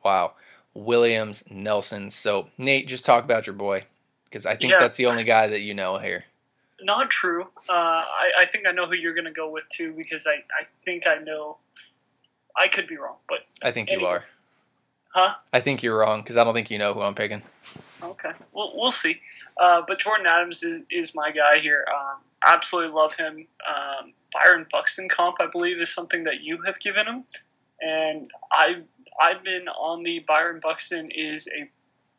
wow, 0.04 0.34
Williams, 0.74 1.44
Nelson. 1.50 2.10
So, 2.12 2.48
Nate, 2.58 2.88
just 2.88 3.04
talk 3.04 3.24
about 3.24 3.46
your 3.46 3.56
boy 3.56 3.86
because 4.32 4.46
I 4.46 4.56
think 4.56 4.72
yeah. 4.72 4.80
that's 4.80 4.98
the 4.98 5.08
only 5.08 5.24
guy 5.24 5.48
that 5.48 5.62
you 5.62 5.74
know 5.74 5.98
here. 5.98 6.24
Not 6.82 7.10
true. 7.10 7.44
Uh, 7.70 7.74
I, 7.74 8.32
I 8.42 8.46
think 8.46 8.66
I 8.66 8.72
know 8.72 8.88
who 8.88 8.96
you're 8.96 9.14
going 9.14 9.26
to 9.26 9.32
go 9.32 9.50
with 9.50 9.66
too 9.70 9.94
because 9.96 10.26
I, 10.26 10.36
I 10.36 10.66
think 10.86 11.06
I 11.06 11.16
know. 11.16 11.58
I 12.60 12.68
could 12.68 12.88
be 12.88 12.98
wrong, 12.98 13.18
but 13.30 13.40
I 13.64 13.72
think 13.72 13.90
anyway. 13.90 14.04
you 14.04 14.08
are. 14.08 14.26
Huh? 15.10 15.34
I 15.54 15.60
think 15.60 15.84
you're 15.84 15.98
wrong 15.98 16.22
because 16.22 16.38
I 16.38 16.44
don't 16.44 16.54
think 16.54 16.72
you 16.72 16.80
know 16.80 16.94
who 16.94 17.02
I'm 17.02 17.16
picking. 17.16 17.42
Okay, 18.02 18.32
well 18.52 18.74
we'll 18.76 18.92
see. 18.92 19.22
Uh, 19.60 19.82
but 19.88 20.00
Jordyn 20.00 20.26
Adams 20.26 20.64
is, 20.64 20.82
is 20.90 21.14
my 21.14 21.32
guy 21.32 21.60
here. 21.60 21.86
Um, 21.94 22.20
absolutely 22.46 22.94
love 22.94 23.16
him. 23.16 23.46
Um, 23.68 24.14
Byron 24.34 24.66
Buxton 24.72 25.08
comp, 25.08 25.38
I 25.40 25.48
believe, 25.48 25.80
is 25.80 25.94
something 25.94 26.24
that 26.24 26.42
you 26.42 26.62
have 26.66 26.80
given 26.80 27.06
him, 27.06 27.24
and 27.82 28.32
I 28.52 28.82
I've 29.22 29.44
been 29.44 29.68
on 29.68 30.04
the 30.04 30.20
Byron 30.20 30.60
Buxton 30.62 31.12
is 31.12 31.48
a 31.48 31.70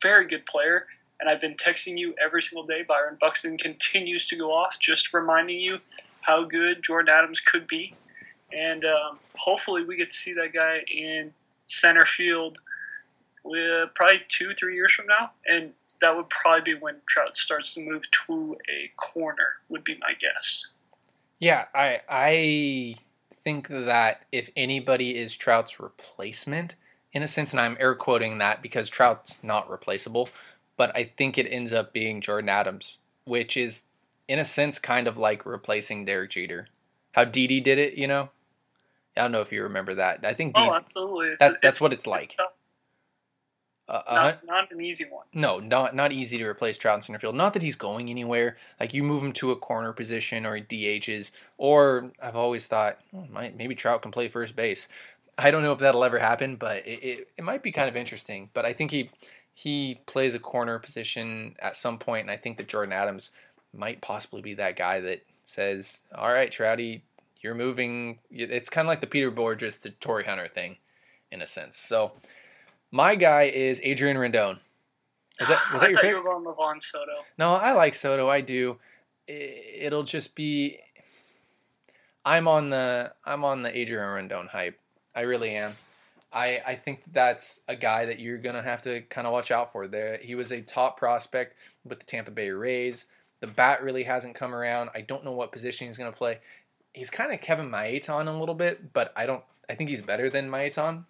very 0.01 0.25
good 0.25 0.45
player, 0.45 0.87
and 1.23 1.29
I've 1.29 1.39
been 1.39 1.55
texting 1.55 1.97
you 1.97 2.13
every 2.21 2.41
single 2.41 2.65
day. 2.65 2.83
Byron 2.85 3.15
Buxton 3.17 3.57
continues 3.57 4.27
to 4.27 4.35
go 4.35 4.51
off, 4.51 4.77
just 4.77 5.13
reminding 5.13 5.57
you 5.57 5.79
how 6.19 6.43
good 6.43 6.83
Jordyn 6.83 7.07
Adams 7.07 7.39
could 7.39 7.65
be, 7.65 7.95
and 8.51 8.83
um, 8.83 9.19
hopefully 9.33 9.85
we 9.85 9.95
get 9.95 10.11
to 10.11 10.17
see 10.17 10.33
that 10.33 10.51
guy 10.53 10.81
in 10.93 11.33
center 11.65 12.05
field. 12.05 12.57
Uh, 13.45 13.85
probably 13.95 14.21
two, 14.27 14.53
three 14.59 14.75
years 14.75 14.91
from 14.93 15.07
now, 15.07 15.31
and 15.47 15.71
that 16.01 16.13
would 16.13 16.27
probably 16.29 16.73
be 16.73 16.79
when 16.79 16.95
Trout 17.07 17.37
starts 17.37 17.73
to 17.75 17.81
move 17.81 18.03
to 18.27 18.57
a 18.69 18.91
corner. 18.97 19.55
Would 19.69 19.85
be 19.85 19.97
my 20.01 20.13
guess. 20.19 20.71
Yeah, 21.39 21.65
I 21.73 22.01
I 22.09 22.95
think 23.45 23.69
that 23.69 24.25
if 24.33 24.49
anybody 24.57 25.15
is 25.15 25.37
Trout's 25.37 25.79
replacement, 25.79 26.75
in 27.13 27.23
a 27.23 27.27
sense, 27.27 27.51
and 27.51 27.61
I'm 27.61 27.77
air 27.79 27.95
quoting 27.95 28.39
that 28.39 28.61
because 28.61 28.89
Trout's 28.89 29.41
not 29.41 29.69
replaceable, 29.69 30.29
but 30.77 30.95
I 30.95 31.03
think 31.03 31.37
it 31.37 31.47
ends 31.47 31.73
up 31.73 31.93
being 31.93 32.21
Jordyn 32.21 32.49
Adams, 32.49 32.99
which 33.25 33.57
is 33.57 33.83
in 34.27 34.39
a 34.39 34.45
sense 34.45 34.79
kind 34.79 35.07
of 35.07 35.17
like 35.17 35.45
replacing 35.45 36.05
Derek 36.05 36.31
Jeter. 36.31 36.67
How 37.13 37.25
Didi 37.25 37.59
did 37.59 37.77
it, 37.77 37.95
you 37.95 38.07
know. 38.07 38.29
I 39.15 39.21
don't 39.21 39.31
know 39.31 39.41
if 39.41 39.51
you 39.51 39.63
remember 39.63 39.93
that. 39.95 40.25
I 40.25 40.33
think 40.33 40.55
Didi, 40.55 40.67
oh, 40.67 40.73
absolutely. 40.73 41.35
That, 41.39 41.61
that's 41.61 41.77
it's, 41.77 41.81
what 41.81 41.93
it's 41.93 42.07
like. 42.07 42.31
It's 42.31 42.41
uh, 43.89 44.01
not, 44.07 44.45
not, 44.45 44.71
an 44.71 44.81
easy 44.81 45.05
one. 45.05 45.25
No, 45.33 45.59
not 45.59 45.93
not 45.93 46.11
easy 46.11 46.37
to 46.37 46.45
replace 46.45 46.77
Trout 46.77 46.97
in 46.97 47.01
center 47.01 47.19
field. 47.19 47.35
Not 47.35 47.53
that 47.53 47.61
he's 47.61 47.75
going 47.75 48.09
anywhere. 48.09 48.57
Like 48.79 48.93
you 48.93 49.03
move 49.03 49.21
him 49.21 49.33
to 49.33 49.51
a 49.51 49.55
corner 49.55 49.91
position 49.91 50.45
or 50.45 50.55
he 50.55 50.63
DHs, 50.63 51.31
or 51.57 52.11
I've 52.21 52.37
always 52.37 52.65
thought 52.65 52.97
oh, 53.13 53.27
might, 53.29 53.57
maybe 53.57 53.75
Trout 53.75 54.01
can 54.01 54.11
play 54.11 54.29
first 54.29 54.55
base. 54.55 54.87
I 55.37 55.51
don't 55.51 55.63
know 55.63 55.73
if 55.73 55.79
that'll 55.79 56.03
ever 56.03 56.17
happen, 56.17 56.55
but 56.55 56.87
it, 56.87 57.03
it, 57.03 57.27
it 57.37 57.43
might 57.43 57.61
be 57.61 57.71
kind 57.71 57.89
of 57.89 57.95
interesting. 57.95 58.49
But 58.53 58.65
I 58.65 58.73
think 58.73 58.91
he 58.91 59.09
he 59.53 60.01
plays 60.05 60.33
a 60.33 60.39
corner 60.39 60.79
position 60.79 61.55
at 61.59 61.77
some 61.77 61.99
point, 61.99 62.23
and 62.23 62.31
I 62.31 62.37
think 62.37 62.57
that 62.57 62.67
Jordyn 62.67 62.91
Adams 62.91 63.31
might 63.73 64.01
possibly 64.01 64.41
be 64.41 64.53
that 64.55 64.75
guy 64.75 64.99
that 64.99 65.25
says, 65.45 66.03
"All 66.13 66.31
right, 66.31 66.51
Trouty, 66.51 67.01
you're 67.41 67.55
moving." 67.55 68.19
It's 68.31 68.69
kind 68.69 68.85
of 68.85 68.89
like 68.89 69.01
the 69.01 69.07
Peter 69.07 69.31
Bourjos 69.31 69.81
to 69.81 69.91
Torii 69.91 70.25
Hunter 70.25 70.47
thing, 70.47 70.77
in 71.31 71.41
a 71.41 71.47
sense. 71.47 71.77
So 71.77 72.13
my 72.91 73.15
guy 73.15 73.43
is 73.43 73.79
Adrian 73.83 74.17
Rondon. 74.17 74.59
Was 75.39 75.49
that 75.49 75.61
was 75.71 75.81
that 75.81 75.91
your 75.91 76.01
pick? 76.01 76.09
You 76.11 76.17
were 76.17 76.23
going 76.23 76.45
Livan 76.45 76.81
Soto. 76.81 77.23
No, 77.37 77.53
I 77.53 77.73
like 77.73 77.93
Soto. 77.93 78.29
I 78.29 78.41
do. 78.41 78.79
It'll 79.27 80.03
just 80.03 80.35
be. 80.35 80.79
I'm 82.25 82.47
on 82.47 82.69
the 82.69 83.13
I'm 83.25 83.43
on 83.43 83.61
the 83.61 83.77
Adrian 83.77 84.07
Rondon 84.07 84.47
hype. 84.47 84.79
I 85.15 85.21
really 85.21 85.55
am. 85.55 85.75
I 86.33 86.61
I 86.65 86.75
think 86.75 87.03
that's 87.11 87.61
a 87.67 87.75
guy 87.75 88.05
that 88.05 88.19
you're 88.19 88.37
gonna 88.37 88.61
have 88.61 88.81
to 88.83 89.01
kind 89.01 89.27
of 89.27 89.33
watch 89.33 89.51
out 89.51 89.71
for. 89.71 89.87
There, 89.87 90.17
he 90.21 90.35
was 90.35 90.51
a 90.51 90.61
top 90.61 90.97
prospect 90.97 91.55
with 91.85 91.99
the 91.99 92.05
Tampa 92.05 92.31
Bay 92.31 92.49
Rays. 92.49 93.07
The 93.39 93.47
bat 93.47 93.83
really 93.83 94.03
hasn't 94.03 94.35
come 94.35 94.53
around. 94.53 94.89
I 94.93 95.01
don't 95.01 95.25
know 95.25 95.33
what 95.33 95.51
position 95.51 95.87
he's 95.87 95.97
gonna 95.97 96.11
play. 96.11 96.39
He's 96.93 97.09
kind 97.09 97.33
of 97.33 97.41
Kevin 97.41 97.69
Maitan 97.69 98.27
a 98.27 98.37
little 98.37 98.55
bit, 98.55 98.93
but 98.93 99.11
I 99.15 99.25
don't. 99.25 99.43
I 99.69 99.75
think 99.75 99.89
he's 99.89 100.01
better 100.01 100.29
than 100.29 100.49
Maitan 100.49 101.05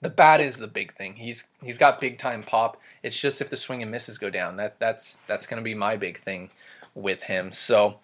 the 0.00 0.10
bat 0.10 0.40
is 0.40 0.58
the 0.58 0.68
big 0.68 0.94
thing. 0.94 1.14
He's 1.14 1.48
he's 1.62 1.78
got 1.78 2.00
big 2.00 2.18
time 2.18 2.42
pop. 2.42 2.80
It's 3.02 3.20
just 3.20 3.40
if 3.40 3.50
the 3.50 3.56
swing 3.56 3.82
and 3.82 3.90
misses 3.90 4.18
go 4.18 4.30
down, 4.30 4.56
that 4.56 4.78
that's 4.78 5.18
that's 5.26 5.46
going 5.46 5.60
to 5.60 5.64
be 5.64 5.74
my 5.74 5.96
big 5.96 6.18
thing 6.18 6.50
with 6.94 7.24
him. 7.24 7.52
So 7.52 7.98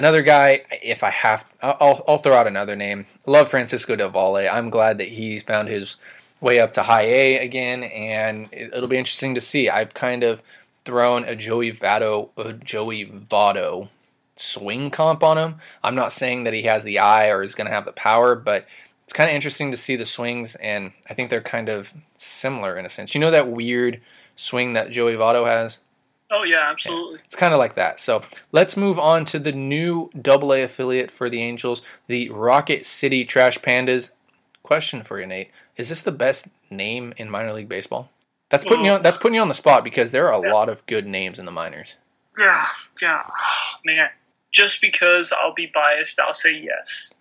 another 0.00 0.22
guy, 0.22 0.64
if 0.82 1.04
I 1.04 1.10
have, 1.10 1.44
I'll 1.62 2.02
I'll 2.08 2.18
throw 2.18 2.34
out 2.34 2.46
another 2.46 2.74
name. 2.74 3.04
Love 3.26 3.50
Francisco 3.50 3.94
Del 3.94 4.08
Valle. 4.08 4.48
I'm 4.48 4.70
glad 4.70 4.96
that 4.96 5.08
he's 5.08 5.42
found 5.42 5.68
his 5.68 5.96
way 6.40 6.58
up 6.58 6.72
to 6.72 6.84
high 6.84 7.02
A 7.02 7.38
again, 7.38 7.82
and 7.82 8.48
it'll 8.50 8.88
be 8.88 8.96
interesting 8.96 9.34
to 9.34 9.42
see. 9.42 9.68
I've 9.68 9.92
kind 9.92 10.24
of 10.24 10.42
thrown 10.86 11.24
a 11.24 11.36
Joey 11.36 11.70
Votto, 11.70 12.30
a 12.38 12.54
Joey 12.54 13.04
Votto 13.04 13.90
swing 14.36 14.90
comp 14.90 15.22
on 15.22 15.36
him. 15.36 15.56
I'm 15.84 15.94
not 15.94 16.14
saying 16.14 16.44
that 16.44 16.54
he 16.54 16.62
has 16.62 16.82
the 16.82 16.98
eye 16.98 17.28
or 17.28 17.42
is 17.42 17.54
going 17.54 17.66
to 17.66 17.74
have 17.74 17.84
the 17.84 17.92
power, 17.92 18.34
but 18.34 18.66
it's 19.04 19.12
kind 19.12 19.28
of 19.28 19.34
interesting 19.34 19.70
to 19.70 19.76
see 19.76 19.96
the 19.96 20.06
swings, 20.06 20.54
and 20.56 20.92
I 21.10 21.12
think 21.12 21.28
they're 21.28 21.42
kind 21.42 21.68
of 21.68 21.92
similar 22.16 22.78
in 22.78 22.86
a 22.86 22.88
sense. 22.88 23.14
You 23.14 23.20
know 23.20 23.30
that 23.30 23.48
weird 23.50 24.00
swing 24.34 24.72
that 24.72 24.90
Joey 24.90 25.12
Votto 25.12 25.46
has? 25.46 25.80
Oh 26.30 26.44
yeah, 26.44 26.70
absolutely. 26.70 27.16
Yeah, 27.16 27.24
it's 27.26 27.36
kind 27.36 27.52
of 27.52 27.58
like 27.58 27.74
that. 27.74 27.98
So 27.98 28.22
let's 28.52 28.76
move 28.76 28.98
on 28.98 29.24
to 29.26 29.38
the 29.38 29.52
new 29.52 30.10
Double 30.20 30.52
A 30.52 30.62
affiliate 30.62 31.10
for 31.10 31.28
the 31.28 31.42
Angels, 31.42 31.82
the 32.06 32.30
Rocket 32.30 32.86
City 32.86 33.24
Trash 33.24 33.58
Pandas. 33.58 34.12
Question 34.62 35.02
for 35.02 35.20
you, 35.20 35.26
Nate: 35.26 35.50
Is 35.76 35.88
this 35.88 36.02
the 36.02 36.12
best 36.12 36.48
name 36.70 37.12
in 37.16 37.30
minor 37.30 37.52
league 37.52 37.68
baseball? 37.68 38.10
That's 38.48 38.64
putting 38.64 38.84
you 38.84 38.92
on, 38.92 39.02
that's 39.02 39.18
putting 39.18 39.34
you 39.34 39.40
on 39.40 39.48
the 39.48 39.54
spot 39.54 39.84
because 39.84 40.12
there 40.12 40.28
are 40.28 40.40
a 40.40 40.46
yeah. 40.46 40.52
lot 40.52 40.68
of 40.68 40.84
good 40.86 41.06
names 41.06 41.38
in 41.38 41.44
the 41.44 41.52
minors. 41.52 41.96
Yeah, 42.38 42.66
yeah, 43.00 43.22
oh, 43.26 43.74
man. 43.84 44.08
Just 44.52 44.80
because 44.80 45.32
I'll 45.32 45.54
be 45.54 45.70
biased, 45.72 46.18
I'll 46.18 46.34
say 46.34 46.60
yes. 46.60 47.14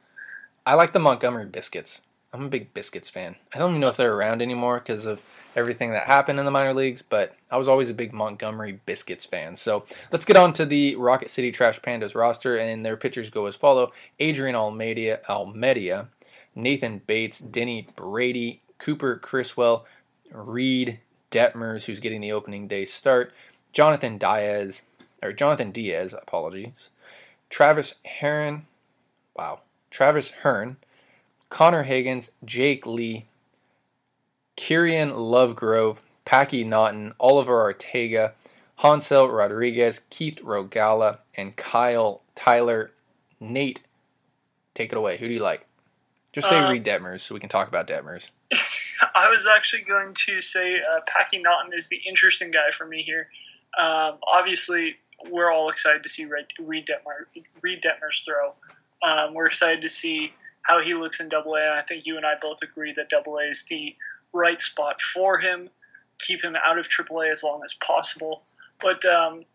I 0.65 0.73
like 0.73 0.93
the 0.93 0.99
Montgomery 0.99 1.45
Biscuits. 1.45 2.01
I'm 2.33 2.45
a 2.45 2.49
big 2.49 2.73
Biscuits 2.73 3.09
fan. 3.09 3.35
I 3.53 3.59
don't 3.59 3.71
even 3.71 3.81
know 3.81 3.89
if 3.89 3.97
they're 3.97 4.13
around 4.13 4.41
anymore 4.41 4.79
because 4.79 5.05
of 5.05 5.21
everything 5.59 5.91
that 5.91 6.07
happened 6.07 6.39
in 6.39 6.45
the 6.45 6.51
minor 6.51 6.73
leagues, 6.73 7.01
but 7.01 7.35
I 7.51 7.57
was 7.57 7.67
always 7.67 7.89
a 7.89 7.93
big 7.93 8.13
Montgomery 8.13 8.79
Biscuits 8.85 9.25
fan. 9.25 9.55
So 9.55 9.85
let's 10.11 10.25
get 10.25 10.37
on 10.37 10.53
to 10.53 10.65
the 10.65 10.95
Rocket 10.95 11.29
City 11.29 11.51
Trash 11.51 11.79
Pandas 11.81 12.15
roster, 12.15 12.57
and 12.57 12.85
their 12.85 12.97
pitchers 12.97 13.29
go 13.29 13.45
as 13.45 13.55
follow: 13.55 13.91
Adrian 14.19 14.55
Almeida, 14.55 15.19
Almedia, 15.29 16.07
Nathan 16.55 17.01
Bates, 17.05 17.39
Denny 17.39 17.87
Brady, 17.95 18.61
Cooper 18.79 19.17
Criswell, 19.17 19.85
Reid 20.31 20.99
Detmers, 21.29 21.85
who's 21.85 21.99
getting 21.99 22.21
the 22.21 22.31
opening 22.31 22.67
day 22.67 22.85
start, 22.85 23.33
Jonathan 23.73 24.17
Diaz, 24.17 24.83
or 25.21 25.33
Jonathan 25.33 25.71
Diaz, 25.71 26.15
apologies, 26.19 26.91
Travis 27.49 27.95
Herrin, 28.05 28.63
wow, 29.35 29.59
Travis 29.91 30.31
Hearn, 30.43 30.77
Connor 31.49 31.83
Higgins, 31.83 32.31
Jake 32.45 32.85
Lee, 32.85 33.25
Kieran 34.59 35.11
Lovegrove, 35.11 36.01
Packy 36.25 36.65
Naughton, 36.65 37.13
Oliver 37.17 37.61
Ortega, 37.61 38.33
Hansel 38.75 39.29
Rodriguez, 39.29 40.01
Keith 40.09 40.37
Rogalla, 40.43 41.19
and 41.37 41.55
Kyle 41.55 42.23
Tyler. 42.35 42.91
Nate, 43.39 43.79
take 44.73 44.91
it 44.91 44.97
away. 44.97 45.15
Who 45.15 45.29
do 45.29 45.33
you 45.33 45.39
like? 45.39 45.65
Just 46.33 46.49
say 46.49 46.59
uh, 46.59 46.69
Reid 46.69 46.83
Detmers 46.83 47.21
so 47.21 47.33
we 47.33 47.39
can 47.39 47.47
talk 47.47 47.69
about 47.69 47.87
Detmers. 47.87 48.31
I 49.15 49.29
was 49.29 49.47
actually 49.47 49.83
going 49.83 50.13
to 50.25 50.41
say 50.41 50.75
uh, 50.75 50.99
Packy 51.07 51.37
Naughton 51.41 51.71
is 51.73 51.87
the 51.87 52.01
interesting 52.05 52.51
guy 52.51 52.71
for 52.73 52.85
me 52.85 53.01
here. 53.01 53.29
Um, 53.79 54.17
obviously, 54.27 54.97
we're 55.31 55.49
all 55.49 55.69
excited 55.69 56.03
to 56.03 56.09
see 56.09 56.25
Reid, 56.25 56.47
Reid, 56.59 56.85
Detmer, 56.85 57.43
Reid 57.61 57.81
Detmers 57.81 58.25
throw. 58.25 58.53
Um, 59.01 59.33
we're 59.33 59.47
excited 59.47 59.81
to 59.83 59.89
see 59.89 60.33
how 60.63 60.81
he 60.81 60.95
looks 60.95 61.21
in 61.21 61.29
Double 61.29 61.55
A. 61.55 61.77
I 61.79 61.83
think 61.87 62.05
you 62.05 62.17
and 62.17 62.25
I 62.25 62.33
both 62.41 62.61
agree 62.61 62.91
that 62.97 63.07
Double 63.07 63.37
A 63.37 63.45
is 63.45 63.63
the 63.63 63.95
right 64.33 64.61
spot 64.61 65.01
for 65.01 65.37
him. 65.37 65.69
Keep 66.19 66.43
him 66.43 66.55
out 66.55 66.77
of 66.77 66.87
AAA 66.87 67.31
as 67.31 67.43
long 67.43 67.61
as 67.63 67.73
possible. 67.75 68.43
But 68.79 69.03
um, 69.05 69.45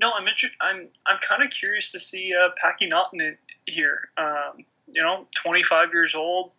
no, 0.00 0.12
I'm 0.12 0.26
inter- 0.26 0.48
I'm 0.60 0.88
I'm 1.06 1.18
kind 1.20 1.42
of 1.42 1.50
curious 1.50 1.92
to 1.92 1.98
see 1.98 2.34
uh, 2.34 2.50
Packy 2.60 2.86
Naughton 2.86 3.36
here. 3.66 4.10
Um, 4.16 4.64
you 4.90 5.02
know, 5.02 5.26
25 5.36 5.92
years 5.92 6.14
old, 6.14 6.54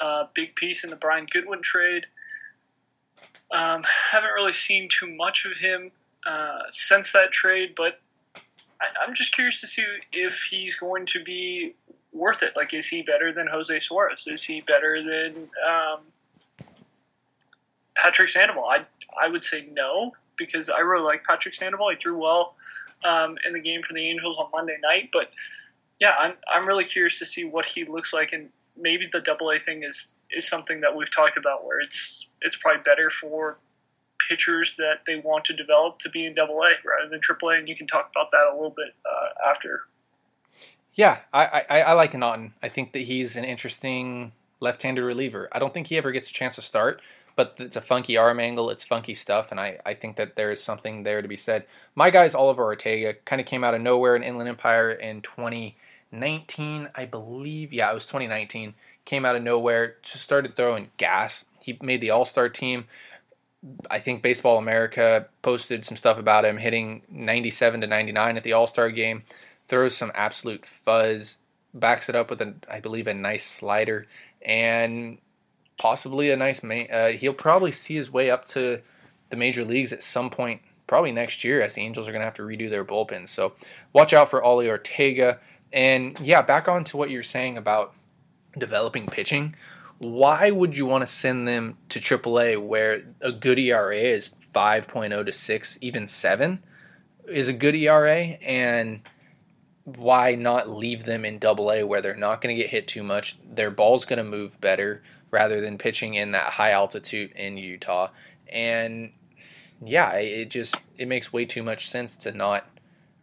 uh, 0.00 0.24
big 0.34 0.54
piece 0.54 0.84
in 0.84 0.90
the 0.90 0.96
Brian 0.96 1.26
Goodwin 1.30 1.62
trade. 1.62 2.06
Um, 3.50 3.82
haven't 3.82 4.30
really 4.34 4.52
seen 4.52 4.88
too 4.88 5.12
much 5.16 5.44
of 5.44 5.56
him 5.56 5.90
uh, 6.26 6.62
since 6.68 7.12
that 7.12 7.32
trade, 7.32 7.74
but 7.76 8.00
I, 8.80 9.06
am 9.06 9.14
just 9.14 9.34
curious 9.34 9.60
to 9.62 9.66
see 9.66 9.84
if 10.12 10.42
he's 10.42 10.76
going 10.76 11.06
to 11.06 11.24
be 11.24 11.74
worth 12.12 12.42
it. 12.42 12.52
Like, 12.54 12.74
is 12.74 12.86
he 12.88 13.02
better 13.02 13.32
than 13.32 13.46
Jose 13.46 13.80
Suarez? 13.80 14.24
Is 14.26 14.44
he 14.44 14.60
better 14.60 15.02
than 15.02 15.48
um, 15.66 16.00
Patrick 18.00 18.30
Sandoval? 18.30 18.64
I 18.64 18.86
I 19.20 19.28
would 19.28 19.44
say 19.44 19.68
no 19.72 20.12
because 20.36 20.70
I 20.70 20.80
really 20.80 21.04
like 21.04 21.24
Patrick 21.24 21.54
Sandoval. 21.54 21.90
He 21.90 21.96
threw 21.96 22.18
well 22.18 22.54
um, 23.04 23.36
in 23.46 23.52
the 23.52 23.60
game 23.60 23.82
for 23.86 23.92
the 23.92 24.08
Angels 24.08 24.36
on 24.38 24.50
Monday 24.52 24.78
night, 24.82 25.10
but 25.12 25.30
yeah, 26.00 26.14
I'm 26.18 26.34
I'm 26.50 26.66
really 26.66 26.84
curious 26.84 27.18
to 27.18 27.26
see 27.26 27.44
what 27.44 27.66
he 27.66 27.84
looks 27.84 28.12
like, 28.12 28.32
and 28.32 28.48
maybe 28.76 29.08
the 29.12 29.20
double 29.20 29.50
A 29.50 29.58
thing 29.58 29.82
is 29.82 30.16
is 30.30 30.48
something 30.48 30.80
that 30.80 30.96
we've 30.96 31.10
talked 31.10 31.36
about, 31.36 31.64
where 31.64 31.80
it's 31.80 32.28
it's 32.40 32.56
probably 32.56 32.82
better 32.82 33.10
for 33.10 33.58
pitchers 34.28 34.74
that 34.76 35.00
they 35.06 35.16
want 35.16 35.44
to 35.46 35.54
develop 35.54 35.98
to 35.98 36.10
be 36.10 36.26
in 36.26 36.34
double 36.34 36.56
A 36.62 36.72
rather 36.84 37.10
than 37.10 37.20
triple 37.20 37.50
A, 37.50 37.56
and 37.56 37.68
you 37.68 37.76
can 37.76 37.86
talk 37.86 38.10
about 38.14 38.30
that 38.30 38.50
a 38.50 38.54
little 38.54 38.74
bit 38.76 38.94
uh, 39.04 39.50
after. 39.50 39.82
Yeah, 40.94 41.18
I, 41.32 41.64
I, 41.70 41.80
I 41.80 41.92
like 41.94 42.14
Naughton. 42.14 42.52
I 42.62 42.68
think 42.68 42.92
that 42.92 43.00
he's 43.00 43.36
an 43.36 43.44
interesting 43.44 44.32
left-handed 44.58 45.02
reliever. 45.02 45.48
I 45.52 45.58
don't 45.58 45.72
think 45.72 45.86
he 45.86 45.96
ever 45.96 46.12
gets 46.12 46.30
a 46.30 46.32
chance 46.32 46.56
to 46.56 46.62
start, 46.62 47.00
but 47.40 47.54
it's 47.58 47.76
a 47.76 47.80
funky 47.80 48.18
arm 48.18 48.38
angle. 48.38 48.68
It's 48.68 48.84
funky 48.84 49.14
stuff, 49.14 49.50
and 49.50 49.58
I, 49.58 49.78
I 49.86 49.94
think 49.94 50.16
that 50.16 50.36
there 50.36 50.50
is 50.50 50.62
something 50.62 51.04
there 51.04 51.22
to 51.22 51.28
be 51.28 51.38
said. 51.38 51.64
My 51.94 52.10
guy's 52.10 52.34
Oliver 52.34 52.64
Ortega. 52.64 53.14
Kind 53.14 53.40
of 53.40 53.46
came 53.46 53.64
out 53.64 53.72
of 53.72 53.80
nowhere 53.80 54.14
in 54.14 54.22
Inland 54.22 54.50
Empire 54.50 54.90
in 54.90 55.22
2019, 55.22 56.90
I 56.94 57.06
believe. 57.06 57.72
Yeah, 57.72 57.90
it 57.90 57.94
was 57.94 58.04
2019. 58.04 58.74
Came 59.06 59.24
out 59.24 59.36
of 59.36 59.42
nowhere, 59.42 59.96
just 60.02 60.22
started 60.22 60.54
throwing 60.54 60.90
gas. 60.98 61.46
He 61.60 61.78
made 61.80 62.02
the 62.02 62.10
All-Star 62.10 62.50
team. 62.50 62.84
I 63.90 64.00
think 64.00 64.20
Baseball 64.20 64.58
America 64.58 65.26
posted 65.40 65.86
some 65.86 65.96
stuff 65.96 66.18
about 66.18 66.44
him 66.44 66.58
hitting 66.58 67.00
97 67.08 67.80
to 67.80 67.86
99 67.86 68.36
at 68.36 68.44
the 68.44 68.52
All 68.52 68.66
Star 68.66 68.90
game. 68.90 69.22
Throws 69.66 69.96
some 69.96 70.12
absolute 70.14 70.66
fuzz, 70.66 71.38
backs 71.72 72.10
it 72.10 72.14
up 72.14 72.28
with 72.28 72.42
a, 72.42 72.52
I 72.70 72.80
believe, 72.80 73.06
a 73.06 73.14
nice 73.14 73.46
slider, 73.46 74.06
and 74.42 75.16
possibly 75.80 76.30
a 76.30 76.36
nice. 76.36 76.62
uh, 76.62 77.08
he'll 77.08 77.32
probably 77.32 77.70
see 77.70 77.94
his 77.94 78.10
way 78.10 78.30
up 78.30 78.44
to 78.44 78.82
the 79.30 79.36
major 79.36 79.64
leagues 79.64 79.94
at 79.94 80.02
some 80.02 80.28
point, 80.28 80.60
probably 80.86 81.10
next 81.10 81.42
year, 81.42 81.62
as 81.62 81.72
the 81.72 81.80
Angels 81.80 82.06
are 82.06 82.12
going 82.12 82.20
to 82.20 82.26
have 82.26 82.34
to 82.34 82.42
redo 82.42 82.68
their 82.68 82.84
bullpen. 82.84 83.26
So 83.26 83.54
watch 83.94 84.12
out 84.12 84.28
for 84.28 84.42
Ollie 84.42 84.68
Ortega. 84.68 85.40
And 85.72 86.20
yeah, 86.20 86.42
back 86.42 86.68
on 86.68 86.84
to 86.84 86.98
what 86.98 87.08
you're 87.08 87.22
saying 87.22 87.56
about 87.56 87.94
developing 88.58 89.06
pitching 89.06 89.54
why 90.00 90.50
would 90.50 90.74
you 90.78 90.86
want 90.86 91.02
to 91.02 91.06
send 91.06 91.46
them 91.46 91.76
to 91.90 92.00
AAA 92.00 92.66
where 92.66 93.02
a 93.20 93.30
good 93.30 93.58
ERA 93.58 93.94
is 93.94 94.30
5.0 94.54 95.26
to 95.26 95.30
6, 95.30 95.78
even 95.82 96.08
7 96.08 96.62
is 97.28 97.48
a 97.48 97.52
good 97.52 97.74
ERA? 97.74 98.16
And 98.16 99.00
why 99.84 100.34
not 100.34 100.68
leave 100.68 101.04
them 101.04 101.24
in 101.24 101.38
double 101.38 101.70
A 101.72 101.84
where 101.84 102.00
they're 102.00 102.16
not 102.16 102.40
going 102.40 102.54
to 102.54 102.62
get 102.62 102.70
hit 102.70 102.86
too 102.86 103.02
much? 103.02 103.36
Their 103.42 103.70
ball's 103.70 104.04
going 104.04 104.18
to 104.18 104.24
move 104.24 104.60
better 104.60 105.02
rather 105.30 105.60
than 105.60 105.78
pitching 105.78 106.14
in 106.14 106.32
that 106.32 106.52
high 106.52 106.70
altitude 106.70 107.32
in 107.32 107.56
Utah. 107.56 108.10
And 108.48 109.12
yeah, 109.80 110.12
it 110.14 110.50
just 110.50 110.76
it 110.98 111.08
makes 111.08 111.32
way 111.32 111.44
too 111.44 111.62
much 111.62 111.88
sense 111.88 112.16
to 112.18 112.32
not 112.32 112.66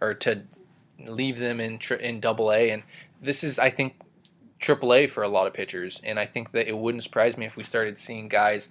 or 0.01 0.13
to 0.13 0.43
leave 1.05 1.37
them 1.37 1.59
in 1.59 1.79
in 1.99 2.19
double 2.19 2.51
A 2.51 2.71
And 2.71 2.83
this 3.21 3.43
is, 3.43 3.59
I 3.59 3.69
think, 3.69 3.95
triple 4.59 4.93
A 4.93 5.07
for 5.07 5.23
a 5.23 5.27
lot 5.27 5.47
of 5.47 5.53
pitchers, 5.53 5.99
and 6.03 6.19
I 6.19 6.25
think 6.25 6.51
that 6.51 6.67
it 6.67 6.77
wouldn't 6.77 7.03
surprise 7.03 7.37
me 7.37 7.45
if 7.45 7.55
we 7.55 7.63
started 7.63 7.97
seeing 7.99 8.27
guys, 8.27 8.69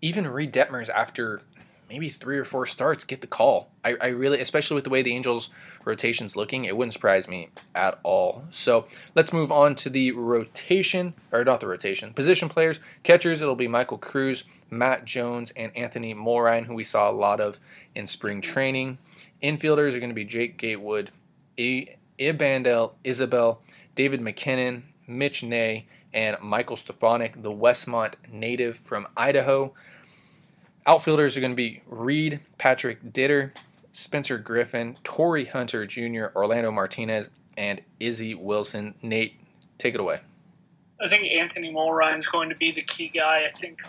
even 0.00 0.26
Reid 0.26 0.52
Detmers 0.52 0.88
after 0.88 1.42
maybe 1.92 2.08
three 2.08 2.38
or 2.38 2.44
four 2.44 2.64
starts, 2.64 3.04
get 3.04 3.20
the 3.20 3.26
call. 3.26 3.68
I, 3.84 3.96
I 4.00 4.06
really, 4.06 4.40
especially 4.40 4.76
with 4.76 4.84
the 4.84 4.90
way 4.90 5.02
the 5.02 5.14
Angels' 5.14 5.50
rotation's 5.84 6.34
looking, 6.34 6.64
it 6.64 6.74
wouldn't 6.74 6.94
surprise 6.94 7.28
me 7.28 7.50
at 7.74 7.98
all. 8.02 8.44
So 8.50 8.86
let's 9.14 9.30
move 9.30 9.52
on 9.52 9.74
to 9.74 9.90
the 9.90 10.12
rotation, 10.12 11.12
or 11.30 11.44
not 11.44 11.60
the 11.60 11.66
rotation, 11.66 12.14
position 12.14 12.48
players. 12.48 12.80
Catchers, 13.02 13.42
it'll 13.42 13.56
be 13.56 13.68
Michael 13.68 13.98
Cruz, 13.98 14.44
Matt 14.70 15.04
Jones, 15.04 15.52
and 15.54 15.76
Anthony 15.76 16.14
Mulrine, 16.14 16.64
who 16.64 16.72
we 16.72 16.82
saw 16.82 17.10
a 17.10 17.12
lot 17.12 17.40
of 17.42 17.60
in 17.94 18.06
spring 18.06 18.40
training. 18.40 18.96
Infielders 19.42 19.94
are 19.94 19.98
going 19.98 20.08
to 20.08 20.14
be 20.14 20.24
Jake 20.24 20.56
Gatewood, 20.56 21.10
I- 21.58 21.96
Ibandel, 22.18 22.92
Isabel, 23.04 23.60
David 23.94 24.22
MacKinnon, 24.22 24.84
Mitch 25.06 25.42
Nay, 25.42 25.86
and 26.14 26.38
Michael 26.40 26.76
Stefanic, 26.76 27.42
the 27.42 27.52
Westmont 27.52 28.14
native 28.30 28.78
from 28.78 29.06
Idaho. 29.14 29.74
Outfielders 30.86 31.36
are 31.36 31.40
going 31.40 31.52
to 31.52 31.56
be 31.56 31.80
Reed, 31.86 32.40
Patrick 32.58 33.12
Ditter, 33.12 33.52
Spencer 33.92 34.38
Griffin, 34.38 34.96
Torii 35.04 35.44
Hunter 35.44 35.86
Jr., 35.86 36.26
Orlando 36.34 36.70
Martinez, 36.70 37.28
and 37.56 37.80
Izzy 38.00 38.34
Wilson. 38.34 38.94
Nate, 39.02 39.34
take 39.78 39.94
it 39.94 40.00
away. 40.00 40.20
I 41.00 41.08
think 41.08 41.30
Anthony 41.32 41.72
Mulrine's 41.72 42.26
going 42.26 42.48
to 42.48 42.54
be 42.54 42.72
the 42.72 42.80
key 42.80 43.08
guy. 43.08 43.44
I 43.52 43.56
think 43.56 43.80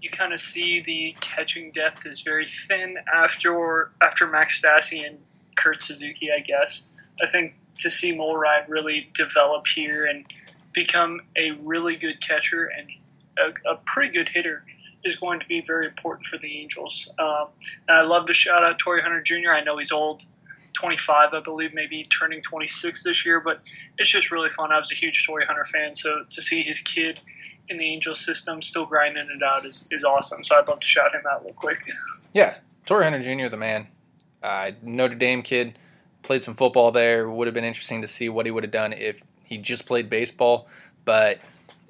you 0.00 0.10
kind 0.10 0.32
of 0.32 0.40
see 0.40 0.80
the 0.80 1.16
catching 1.20 1.70
depth 1.72 2.06
is 2.06 2.22
very 2.22 2.46
thin 2.46 2.96
after 3.12 3.90
after 4.00 4.26
Max 4.26 4.62
Stassi 4.62 5.06
and 5.06 5.18
Kurt 5.56 5.82
Suzuki, 5.82 6.30
I 6.36 6.40
guess. 6.40 6.88
I 7.20 7.30
think 7.30 7.54
to 7.78 7.90
see 7.90 8.16
Mulrine 8.16 8.68
really 8.68 9.10
develop 9.14 9.66
here 9.66 10.06
and 10.06 10.24
become 10.72 11.20
a 11.36 11.52
really 11.62 11.96
good 11.96 12.20
catcher 12.20 12.64
and 12.66 12.88
a, 13.38 13.72
a 13.72 13.76
pretty 13.84 14.12
good 14.12 14.28
hitter 14.28 14.64
is 15.04 15.16
going 15.16 15.40
to 15.40 15.46
be 15.46 15.62
very 15.66 15.86
important 15.86 16.26
for 16.26 16.38
the 16.38 16.60
Angels. 16.60 17.12
Um, 17.18 17.48
and 17.88 17.98
I 17.98 18.02
love 18.02 18.26
to 18.26 18.34
shout 18.34 18.66
out 18.66 18.78
Torii 18.78 19.02
Hunter 19.02 19.20
Jr. 19.20 19.50
I 19.50 19.62
know 19.62 19.78
he's 19.78 19.92
old, 19.92 20.24
25, 20.74 21.34
I 21.34 21.40
believe, 21.40 21.74
maybe 21.74 22.04
turning 22.04 22.42
26 22.42 23.04
this 23.04 23.26
year, 23.26 23.40
but 23.40 23.60
it's 23.98 24.08
just 24.08 24.30
really 24.30 24.50
fun. 24.50 24.72
I 24.72 24.78
was 24.78 24.92
a 24.92 24.94
huge 24.94 25.26
Torii 25.26 25.44
Hunter 25.46 25.64
fan, 25.64 25.94
so 25.94 26.24
to 26.28 26.42
see 26.42 26.62
his 26.62 26.80
kid 26.80 27.20
in 27.68 27.78
the 27.78 27.84
Angels 27.84 28.20
system 28.20 28.62
still 28.62 28.86
grinding 28.86 29.28
it 29.34 29.42
out 29.42 29.66
is, 29.66 29.86
is 29.90 30.04
awesome. 30.04 30.44
So 30.44 30.58
I'd 30.58 30.68
love 30.68 30.80
to 30.80 30.86
shout 30.86 31.14
him 31.14 31.22
out 31.30 31.44
real 31.44 31.54
quick. 31.54 31.78
Yeah, 32.32 32.56
Torii 32.86 33.04
Hunter 33.04 33.22
Jr., 33.22 33.48
the 33.48 33.56
man. 33.56 33.88
Uh, 34.42 34.72
Notre 34.82 35.14
Dame 35.14 35.42
kid, 35.42 35.78
played 36.22 36.42
some 36.42 36.54
football 36.54 36.90
there. 36.90 37.28
Would 37.30 37.46
have 37.46 37.54
been 37.54 37.64
interesting 37.64 38.02
to 38.02 38.08
see 38.08 38.28
what 38.28 38.46
he 38.46 38.52
would 38.52 38.64
have 38.64 38.72
done 38.72 38.92
if 38.92 39.22
he 39.46 39.58
just 39.58 39.86
played 39.86 40.08
baseball, 40.08 40.66
but 41.04 41.38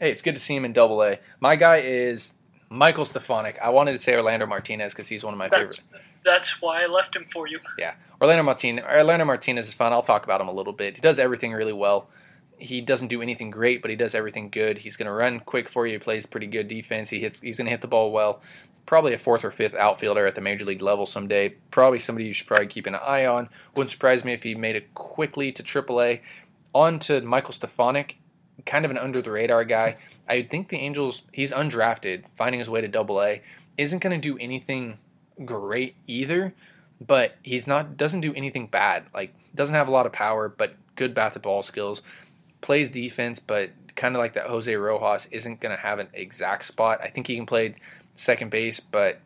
hey, 0.00 0.10
it's 0.10 0.22
good 0.22 0.34
to 0.34 0.40
see 0.40 0.56
him 0.56 0.64
in 0.64 0.72
Double 0.72 1.02
A. 1.02 1.18
My 1.40 1.56
guy 1.56 1.78
is 1.78 2.34
Michael 2.72 3.04
Stefanic. 3.04 3.58
I 3.60 3.68
wanted 3.68 3.92
to 3.92 3.98
say 3.98 4.14
Orlando 4.14 4.46
Martinez 4.46 4.94
because 4.94 5.06
he's 5.06 5.22
one 5.22 5.34
of 5.34 5.38
my 5.38 5.48
that's, 5.48 5.82
favorites. 5.82 5.90
That's 6.24 6.62
why 6.62 6.82
I 6.82 6.86
left 6.86 7.14
him 7.14 7.26
for 7.26 7.46
you. 7.46 7.58
Yeah, 7.78 7.94
Orlando 8.20 8.42
Martinez. 8.42 8.84
Orlando 8.84 9.26
Martinez 9.26 9.68
is 9.68 9.74
fun. 9.74 9.92
I'll 9.92 10.02
talk 10.02 10.24
about 10.24 10.40
him 10.40 10.48
a 10.48 10.52
little 10.52 10.72
bit. 10.72 10.96
He 10.96 11.02
does 11.02 11.18
everything 11.18 11.52
really 11.52 11.74
well. 11.74 12.08
He 12.56 12.80
doesn't 12.80 13.08
do 13.08 13.20
anything 13.20 13.50
great, 13.50 13.82
but 13.82 13.90
he 13.90 13.96
does 13.96 14.14
everything 14.14 14.48
good. 14.48 14.78
He's 14.78 14.96
going 14.96 15.06
to 15.06 15.12
run 15.12 15.40
quick 15.40 15.68
for 15.68 15.86
you. 15.86 15.94
He 15.94 15.98
plays 15.98 16.24
pretty 16.24 16.46
good 16.46 16.66
defense. 16.66 17.10
He 17.10 17.20
hits. 17.20 17.40
He's 17.40 17.58
going 17.58 17.66
to 17.66 17.72
hit 17.72 17.82
the 17.82 17.88
ball 17.88 18.10
well. 18.10 18.40
Probably 18.86 19.12
a 19.12 19.18
fourth 19.18 19.44
or 19.44 19.50
fifth 19.50 19.74
outfielder 19.74 20.26
at 20.26 20.34
the 20.34 20.40
major 20.40 20.64
league 20.64 20.82
level 20.82 21.04
someday. 21.04 21.50
Probably 21.70 21.98
somebody 21.98 22.26
you 22.26 22.32
should 22.32 22.46
probably 22.46 22.66
keep 22.68 22.86
an 22.86 22.94
eye 22.94 23.26
on. 23.26 23.50
Wouldn't 23.74 23.90
surprise 23.90 24.24
me 24.24 24.32
if 24.32 24.44
he 24.44 24.54
made 24.54 24.76
it 24.76 24.94
quickly 24.94 25.52
to 25.52 25.62
AAA. 25.62 26.20
On 26.74 26.98
to 27.00 27.20
Michael 27.20 27.52
Stefanic 27.52 28.16
kind 28.66 28.84
of 28.84 28.90
an 28.90 28.98
under 28.98 29.22
the 29.22 29.30
radar 29.30 29.64
guy. 29.64 29.96
I 30.28 30.42
think 30.42 30.68
the 30.68 30.78
Angels, 30.78 31.22
he's 31.32 31.52
undrafted, 31.52 32.24
finding 32.36 32.58
his 32.58 32.70
way 32.70 32.80
to 32.80 32.88
double 32.88 33.22
A, 33.22 33.42
isn't 33.76 34.00
going 34.00 34.18
to 34.18 34.28
do 34.28 34.38
anything 34.38 34.98
great 35.44 35.96
either, 36.06 36.54
but 37.00 37.36
he's 37.42 37.66
not, 37.66 37.96
doesn't 37.96 38.20
do 38.20 38.32
anything 38.34 38.66
bad. 38.66 39.04
Like, 39.12 39.34
doesn't 39.54 39.74
have 39.74 39.88
a 39.88 39.90
lot 39.92 40.06
of 40.06 40.12
power, 40.12 40.48
but 40.48 40.74
good 40.96 41.14
bat 41.14 41.32
to 41.34 41.40
ball 41.40 41.62
skills. 41.62 42.02
Plays 42.60 42.90
defense, 42.90 43.38
but 43.38 43.70
kind 43.96 44.14
of 44.14 44.20
like 44.20 44.34
that 44.34 44.46
Jose 44.46 44.74
Rojas 44.74 45.26
isn't 45.30 45.60
going 45.60 45.74
to 45.74 45.82
have 45.82 45.98
an 45.98 46.08
exact 46.12 46.64
spot. 46.64 47.00
I 47.02 47.08
think 47.08 47.26
he 47.26 47.36
can 47.36 47.46
play 47.46 47.74
second 48.14 48.50
base, 48.50 48.80
but 48.80 49.20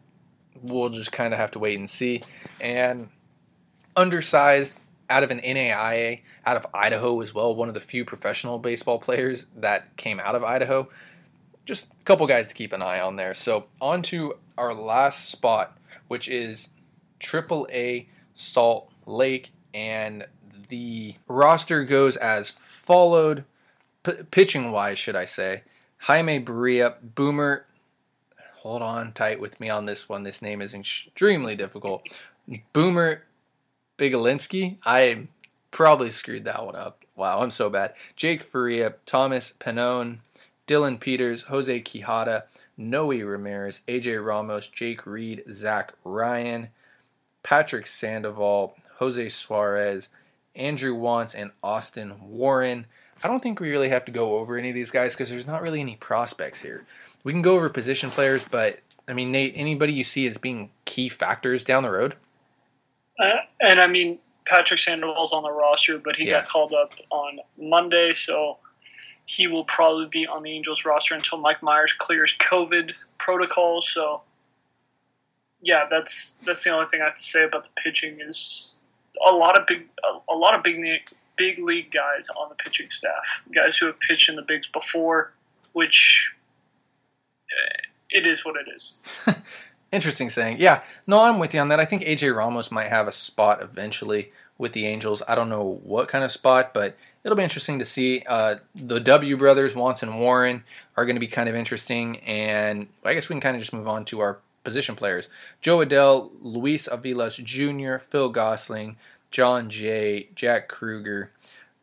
we'll 0.63 0.89
just 0.89 1.13
kind 1.13 1.33
of 1.33 1.39
have 1.39 1.51
to 1.53 1.59
wait 1.59 1.79
and 1.79 1.89
see. 1.89 2.23
And 2.61 3.09
undersized, 3.95 4.79
out 5.09 5.23
of 5.23 5.31
an 5.31 5.41
NAIA, 5.41 6.21
out 6.45 6.57
of 6.57 6.67
Idaho 6.75 7.21
as 7.21 7.35
well, 7.35 7.55
one 7.55 7.69
of 7.69 7.75
the 7.75 7.81
few 7.81 8.05
professional 8.05 8.59
baseball 8.59 8.99
players 8.99 9.47
that 9.57 9.97
came 9.97 10.21
out 10.21 10.35
of 10.35 10.45
Idaho. 10.45 10.89
Just 11.65 11.93
a 11.93 12.05
couple 12.05 12.27
guys 12.27 12.49
to 12.49 12.55
keep 12.55 12.73
an 12.73 12.83
eye 12.83 13.01
on 13.01 13.17
there. 13.17 13.35
So, 13.35 13.67
on 13.81 14.03
to 14.03 14.35
our 14.57 14.73
last 14.75 15.31
spot, 15.31 15.77
which 16.09 16.29
is 16.29 16.69
AAA 17.21 18.07
Salt 18.35 18.91
Lake. 19.05 19.51
And 19.75 20.27
the 20.69 21.17
roster 21.29 21.85
goes 21.85 22.17
as 22.17 22.51
followed, 22.51 23.45
P- 24.03 24.23
pitching 24.31 24.71
wise, 24.71 24.99
should 24.99 25.17
I 25.17 25.25
say. 25.25 25.63
Jaime 25.99 26.45
Barria, 26.45 26.97
Boomer. 27.03 27.67
Hold 28.63 28.83
on 28.83 29.13
tight 29.13 29.41
with 29.41 29.61
me 29.61 29.69
on 29.69 29.87
this 29.87 30.09
one. 30.09 30.23
This 30.23 30.43
name 30.43 30.61
is 30.61 30.75
extremely 30.75 31.57
difficult. 31.57 32.03
Boomer 32.73 33.25
Bigalinsky. 33.99 34.77
I 34.85 35.29
probably 35.71 36.11
screwed 36.11 36.45
that 36.45 36.65
one 36.65 36.77
up. 36.77 37.05
Wow, 37.15 37.41
I'm 37.41 37.51
so 37.51 37.71
bad. 37.71 37.95
Jake 38.15 38.43
Faria, 38.43 38.95
Thomas 39.07 39.53
Pannone, 39.59 40.19
Dylan 40.67 41.01
Peters, 41.01 41.45
Jose 41.45 41.81
Quijada, 41.81 42.45
Noe 42.77 43.11
Ramirez, 43.11 43.83
AJ 43.89 44.25
Ramos, 44.25 44.69
Jake 44.69 45.07
Reed, 45.07 45.45
Zach 45.51 45.95
Ryan, 46.05 46.69
Patrick 47.43 47.87
Sandoval, 47.87 48.77
Jose 48.99 49.29
Suarez, 49.31 50.09
Andrew 50.55 50.95
Wantz, 50.95 51.35
and 51.35 51.53
Austin 51.63 52.15
Warren. 52.21 52.87
I 53.23 53.29
don't 53.29 53.43
think 53.43 53.61
we 53.61 53.71
really 53.71 53.89
have 53.89 54.05
to 54.07 54.13
go 54.13 54.39
over 54.39 54.59
any 54.59 54.69
of 54.69 54.75
these 54.75 54.91
guys 54.91 55.15
because 55.15 55.31
there's 55.31 55.47
not 55.47 55.63
really 55.63 55.81
any 55.81 55.97
prospects 55.97 56.61
here. 56.63 56.85
We 57.25 57.33
can 57.33 57.43
go 57.43 57.57
over 57.57 57.69
position 57.71 58.11
players, 58.11 58.45
but 58.51 58.81
I 59.09 59.13
mean, 59.13 59.33
Nate, 59.33 59.55
anybody 59.57 59.93
you 59.93 60.05
see 60.05 60.27
as 60.27 60.37
being 60.37 60.71
key 60.85 61.09
factors 61.09 61.65
down 61.65 61.83
the 61.83 61.91
road? 61.91 62.17
Uh, 63.19 63.39
and 63.61 63.81
I 63.81 63.87
mean, 63.87 64.19
Patrick 64.47 64.79
Sandoval's 64.81 65.33
on 65.33 65.43
the 65.43 65.51
roster, 65.51 65.99
but 65.99 66.17
he 66.17 66.25
Yeah. 66.27 66.41
got 66.41 66.49
called 66.49 66.73
up 66.75 66.93
on 67.11 67.41
Monday, 67.59 68.13
so 68.13 68.59
he 69.25 69.47
will 69.49 69.65
probably 69.65 70.07
be 70.07 70.27
on 70.27 70.43
the 70.43 70.51
Angels 70.53 70.85
roster 70.85 71.15
until 71.15 71.39
Mike 71.39 71.61
Mayers 71.61 71.97
clears 71.97 72.37
COVID 72.39 72.93
protocols. 73.19 73.89
So, 73.91 74.23
yeah, 75.61 75.87
that's 75.91 76.39
that's 76.45 76.63
the 76.63 76.71
only 76.71 76.87
thing 76.89 77.01
I 77.01 77.05
have 77.07 77.15
to 77.15 77.23
say 77.23 77.43
about 77.45 77.65
the 77.65 77.71
pitching 77.83 78.21
is 78.21 78.77
a 79.27 79.33
lot 79.33 79.59
of 79.59 79.67
big 79.67 79.89
a, 80.05 80.33
a 80.33 80.37
lot 80.37 80.55
of 80.55 80.63
big 80.63 80.79
big 81.37 81.59
league 81.59 81.91
guys 81.91 82.29
on 82.31 82.49
the 82.51 82.55
pitching 82.55 82.89
staff, 82.91 83.43
guys 83.55 83.77
who 83.77 83.87
have 83.87 83.99
pitched 84.01 84.29
in 84.29 84.37
the 84.37 84.43
bigs 84.43 84.69
before, 84.73 85.33
which 85.73 86.33
eh, 87.51 87.81
it 88.11 88.27
is 88.27 88.45
what 88.45 88.57
it 88.57 88.67
is. 88.75 88.95
Interesting 89.93 90.31
saying. 90.31 90.57
Yeah, 90.59 90.83
no, 91.07 91.23
I'm 91.23 91.39
with 91.39 91.55
you 91.55 91.61
on 91.61 91.69
that. 91.69 91.81
I 91.81 91.85
think 91.85 92.03
AJ 92.03 92.37
Ramos 92.37 92.71
might 92.71 92.89
have 92.89 93.07
a 93.07 93.13
spot 93.13 93.63
eventually 93.63 94.33
with 94.59 94.73
the 94.73 94.87
Angels. 94.87 95.23
I 95.29 95.35
don't 95.35 95.49
know 95.49 95.81
what 95.85 96.09
kind 96.09 96.25
of 96.25 96.33
spot, 96.33 96.75
but 96.75 96.97
it'll 97.23 97.37
be 97.37 97.43
interesting 97.43 97.79
to 97.79 97.85
see. 97.85 98.23
Uh, 98.27 98.57
the 98.75 99.01
W 99.01 99.37
brothers, 99.37 99.75
Wantz 99.75 100.03
and 100.03 100.19
Warren, 100.19 100.65
are 100.97 101.05
going 101.05 101.17
to 101.17 101.21
be 101.21 101.29
kind 101.29 101.49
of 101.49 101.55
interesting. 101.55 102.19
And 102.19 102.89
I 103.05 103.15
guess 103.15 103.29
we 103.29 103.35
can 103.35 103.41
kind 103.41 103.57
of 103.57 103.63
just 103.63 103.73
move 103.73 103.89
on 103.89 104.05
to 104.07 104.21
our 104.21 104.39
position 104.65 104.97
players 104.97 105.29
Jo 105.61 105.79
Adell, 105.79 106.31
Luis 106.43 106.89
Aviles 106.89 107.43
Jr., 107.43 107.99
Phil 107.99 108.29
Gosselin, 108.29 108.97
Jon 109.31 109.71
Jay, 109.71 110.29
Jack 110.35 110.69
Kruger, 110.69 111.31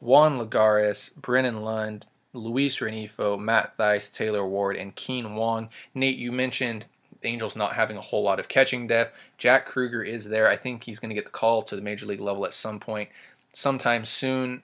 Juan 0.02 0.38
Lagares, 0.38 1.16
Brennon 1.16 1.62
Lund, 1.62 2.06
Luis 2.34 2.80
Rengifo, 2.80 3.40
Matt 3.40 3.78
Thaiss, 3.78 4.14
Taylor 4.14 4.46
Ward, 4.46 4.76
and 4.76 4.96
Kean 4.96 5.36
Wong. 5.36 5.70
Nate, 5.94 6.18
you 6.18 6.32
mentioned 6.32 6.86
Angels 7.26 7.56
not 7.56 7.74
having 7.74 7.98
a 7.98 8.02
whole 8.02 8.24
lot 8.24 8.40
of 8.40 8.48
catching 8.48 8.88
depth. 8.88 9.18
Jack 9.38 9.66
Kruger 9.66 10.04
is 10.04 10.26
there. 10.26 10.48
I 10.48 10.56
think 10.56 10.84
he's 10.84 11.00
going 11.00 11.10
to 11.10 11.16
get 11.16 11.26
the 11.26 11.32
call 11.32 11.64
to 11.64 11.76
the 11.76 11.82
major 11.82 12.06
league 12.06 12.22
level 12.22 12.46
at 12.46 12.54
some 12.54 12.80
point, 12.80 13.10
sometime 13.54 14.06
soon. 14.06 14.64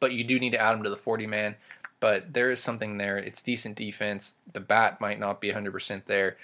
But 0.00 0.12
you 0.12 0.24
do 0.24 0.38
need 0.38 0.50
to 0.50 0.60
add 0.60 0.74
him 0.74 0.82
to 0.82 0.90
the 0.90 0.96
40 0.96 1.26
man. 1.26 1.56
But 2.00 2.32
there 2.32 2.50
is 2.50 2.60
something 2.60 2.98
there. 2.98 3.16
It's 3.16 3.42
decent 3.42 3.76
defense. 3.76 4.34
The 4.52 4.60
bat 4.60 5.00
might 5.00 5.18
not 5.18 5.40
be 5.40 5.50
100% 5.50 6.04
there. 6.06 6.36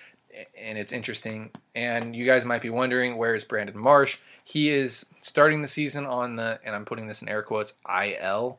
And 0.58 0.78
it's 0.78 0.92
interesting. 0.92 1.50
And 1.74 2.16
you 2.16 2.26
guys 2.26 2.44
might 2.44 2.62
be 2.62 2.70
wondering 2.70 3.16
where 3.16 3.34
is 3.34 3.44
Brandon 3.44 3.78
Marsh? 3.78 4.18
He 4.42 4.70
is 4.70 5.06
starting 5.22 5.62
the 5.62 5.68
season 5.68 6.06
on 6.06 6.36
the, 6.36 6.58
and 6.64 6.74
I'm 6.74 6.84
putting 6.84 7.06
this 7.06 7.22
in 7.22 7.28
air 7.28 7.42
quotes, 7.42 7.74
IL. 7.88 8.58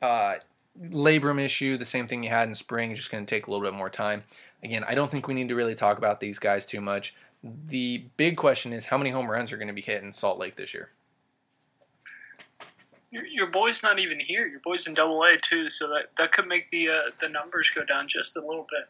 Uh, 0.00 0.36
labrum 0.80 1.40
issue, 1.40 1.76
the 1.76 1.84
same 1.84 2.08
thing 2.08 2.22
you 2.22 2.30
had 2.30 2.48
in 2.48 2.54
spring, 2.54 2.94
just 2.94 3.10
going 3.10 3.24
to 3.24 3.34
take 3.34 3.46
a 3.46 3.50
little 3.50 3.64
bit 3.64 3.76
more 3.76 3.90
time. 3.90 4.24
Again, 4.62 4.84
I 4.86 4.94
don't 4.94 5.10
think 5.10 5.26
we 5.26 5.34
need 5.34 5.48
to 5.48 5.54
really 5.54 5.74
talk 5.74 5.98
about 5.98 6.20
these 6.20 6.38
guys 6.38 6.66
too 6.66 6.80
much. 6.80 7.14
The 7.42 8.04
big 8.16 8.36
question 8.36 8.72
is 8.72 8.86
how 8.86 8.98
many 8.98 9.10
home 9.10 9.30
runs 9.30 9.52
are 9.52 9.56
going 9.56 9.68
to 9.68 9.74
be 9.74 9.80
hit 9.80 10.02
in 10.02 10.12
Salt 10.12 10.38
Lake 10.38 10.56
this 10.56 10.74
year? 10.74 10.90
Your, 13.10 13.24
your 13.26 13.46
boy's 13.48 13.82
not 13.82 13.98
even 13.98 14.20
here. 14.20 14.46
Your 14.46 14.60
boy's 14.60 14.86
in 14.86 14.94
Double 14.94 15.22
A 15.24 15.36
too, 15.36 15.68
so 15.68 15.88
that 15.88 16.10
that 16.16 16.32
could 16.32 16.46
make 16.46 16.70
the 16.70 16.90
uh, 16.90 17.10
the 17.20 17.28
numbers 17.28 17.70
go 17.70 17.84
down 17.84 18.06
just 18.08 18.36
a 18.36 18.40
little 18.40 18.66
bit. 18.70 18.88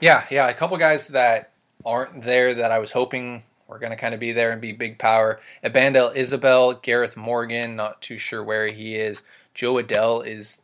Yeah, 0.00 0.24
yeah, 0.30 0.48
a 0.48 0.54
couple 0.54 0.76
guys 0.76 1.08
that 1.08 1.52
aren't 1.84 2.22
there 2.22 2.54
that 2.54 2.70
I 2.70 2.78
was 2.78 2.92
hoping 2.92 3.42
were 3.66 3.78
going 3.78 3.90
to 3.90 3.96
kind 3.96 4.14
of 4.14 4.20
be 4.20 4.32
there 4.32 4.52
and 4.52 4.60
be 4.60 4.72
big 4.72 4.98
power. 4.98 5.40
Ibandel 5.64 6.14
Isabel, 6.14 6.74
Gareth 6.74 7.16
Morgan, 7.16 7.76
not 7.76 8.02
too 8.02 8.18
sure 8.18 8.44
where 8.44 8.68
he 8.68 8.94
is. 8.94 9.26
Jo 9.54 9.74
Adell 9.74 10.24
is 10.24 10.60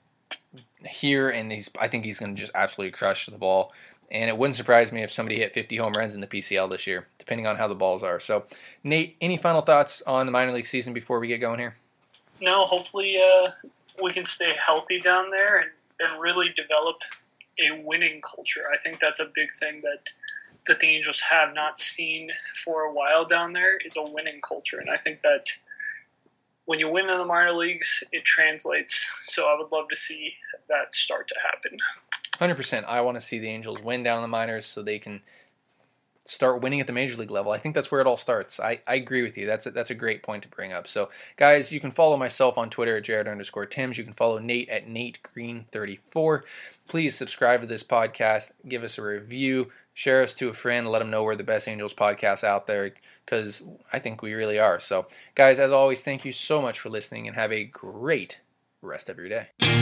here, 0.86 1.28
and 1.28 1.50
he's 1.50 1.70
I 1.80 1.88
think 1.88 2.04
he's 2.04 2.20
going 2.20 2.34
to 2.34 2.40
just 2.40 2.52
absolutely 2.54 2.92
crush 2.92 3.26
the 3.26 3.38
ball. 3.38 3.72
And 4.12 4.28
it 4.28 4.36
wouldn't 4.36 4.56
surprise 4.56 4.92
me 4.92 5.02
if 5.02 5.10
somebody 5.10 5.38
hit 5.38 5.54
50 5.54 5.76
home 5.78 5.92
runs 5.96 6.14
in 6.14 6.20
the 6.20 6.26
PCL 6.26 6.70
this 6.70 6.86
year, 6.86 7.06
depending 7.18 7.46
on 7.46 7.56
how 7.56 7.66
the 7.66 7.74
balls 7.74 8.02
are. 8.02 8.20
So, 8.20 8.44
Nate, 8.84 9.16
any 9.22 9.38
final 9.38 9.62
thoughts 9.62 10.02
on 10.06 10.26
the 10.26 10.32
minor 10.32 10.52
league 10.52 10.66
season 10.66 10.92
before 10.92 11.18
we 11.18 11.28
get 11.28 11.38
going 11.38 11.58
here? 11.58 11.76
No, 12.38 12.66
hopefully 12.66 13.16
uh, 13.18 13.48
we 14.02 14.12
can 14.12 14.26
stay 14.26 14.52
healthy 14.54 15.00
down 15.00 15.30
there 15.30 15.56
and, 15.56 15.70
and 16.00 16.20
really 16.20 16.50
develop 16.54 16.96
a 17.58 17.82
winning 17.82 18.20
culture. 18.20 18.64
I 18.72 18.76
think 18.78 19.00
that's 19.00 19.20
a 19.20 19.30
big 19.34 19.52
thing 19.58 19.80
that 19.82 20.10
that 20.68 20.78
the 20.78 20.86
Angels 20.86 21.20
have 21.20 21.52
not 21.54 21.76
seen 21.76 22.30
for 22.64 22.82
a 22.82 22.92
while 22.92 23.24
down 23.24 23.52
there 23.52 23.78
is 23.84 23.96
a 23.96 24.02
winning 24.02 24.40
culture, 24.46 24.78
and 24.78 24.88
I 24.88 24.96
think 24.96 25.20
that 25.22 25.46
when 26.66 26.78
you 26.78 26.88
win 26.88 27.10
in 27.10 27.18
the 27.18 27.24
minor 27.24 27.52
leagues, 27.52 28.04
it 28.12 28.24
translates. 28.24 29.12
So 29.24 29.46
I 29.46 29.58
would 29.58 29.72
love 29.72 29.88
to 29.88 29.96
see 29.96 30.34
that 30.68 30.94
start 30.94 31.26
to 31.28 31.34
happen. 31.44 31.78
Hundred 32.42 32.56
percent. 32.56 32.86
I 32.88 33.02
want 33.02 33.16
to 33.16 33.20
see 33.20 33.38
the 33.38 33.46
Angels 33.46 33.80
win 33.80 34.02
down 34.02 34.16
in 34.16 34.22
the 34.22 34.26
minors 34.26 34.66
so 34.66 34.82
they 34.82 34.98
can 34.98 35.20
start 36.24 36.60
winning 36.60 36.80
at 36.80 36.88
the 36.88 36.92
major 36.92 37.16
league 37.16 37.30
level. 37.30 37.52
I 37.52 37.58
think 37.58 37.72
that's 37.72 37.92
where 37.92 38.00
it 38.00 38.06
all 38.08 38.16
starts. 38.16 38.58
I, 38.58 38.80
I 38.84 38.96
agree 38.96 39.22
with 39.22 39.38
you. 39.38 39.46
That's 39.46 39.66
a, 39.66 39.70
that's 39.70 39.92
a 39.92 39.94
great 39.94 40.24
point 40.24 40.42
to 40.42 40.48
bring 40.48 40.72
up. 40.72 40.88
So, 40.88 41.10
guys, 41.36 41.70
you 41.70 41.78
can 41.78 41.92
follow 41.92 42.16
myself 42.16 42.58
on 42.58 42.68
Twitter 42.68 42.96
at 42.96 43.04
Jared 43.04 43.28
underscore 43.28 43.66
Timms. 43.66 43.96
You 43.96 44.02
can 44.02 44.12
follow 44.12 44.40
Nate 44.40 44.68
at 44.70 44.88
Nate 44.88 45.22
Green 45.22 45.66
thirty 45.70 46.00
four. 46.08 46.42
Please 46.88 47.14
subscribe 47.14 47.60
to 47.60 47.68
this 47.68 47.84
podcast. 47.84 48.50
Give 48.68 48.82
us 48.82 48.98
a 48.98 49.02
review. 49.02 49.70
Share 49.94 50.20
us 50.20 50.34
to 50.34 50.48
a 50.48 50.52
friend. 50.52 50.88
Let 50.88 50.98
them 50.98 51.10
know 51.10 51.22
we're 51.22 51.36
the 51.36 51.44
best 51.44 51.68
Angels 51.68 51.94
podcast 51.94 52.42
out 52.42 52.66
there 52.66 52.92
because 53.24 53.62
I 53.92 54.00
think 54.00 54.20
we 54.20 54.34
really 54.34 54.58
are. 54.58 54.80
So, 54.80 55.06
guys, 55.36 55.60
as 55.60 55.70
always, 55.70 56.00
thank 56.00 56.24
you 56.24 56.32
so 56.32 56.60
much 56.60 56.80
for 56.80 56.90
listening 56.90 57.28
and 57.28 57.36
have 57.36 57.52
a 57.52 57.62
great 57.62 58.40
rest 58.82 59.08
of 59.08 59.18
your 59.18 59.28
day. 59.28 59.81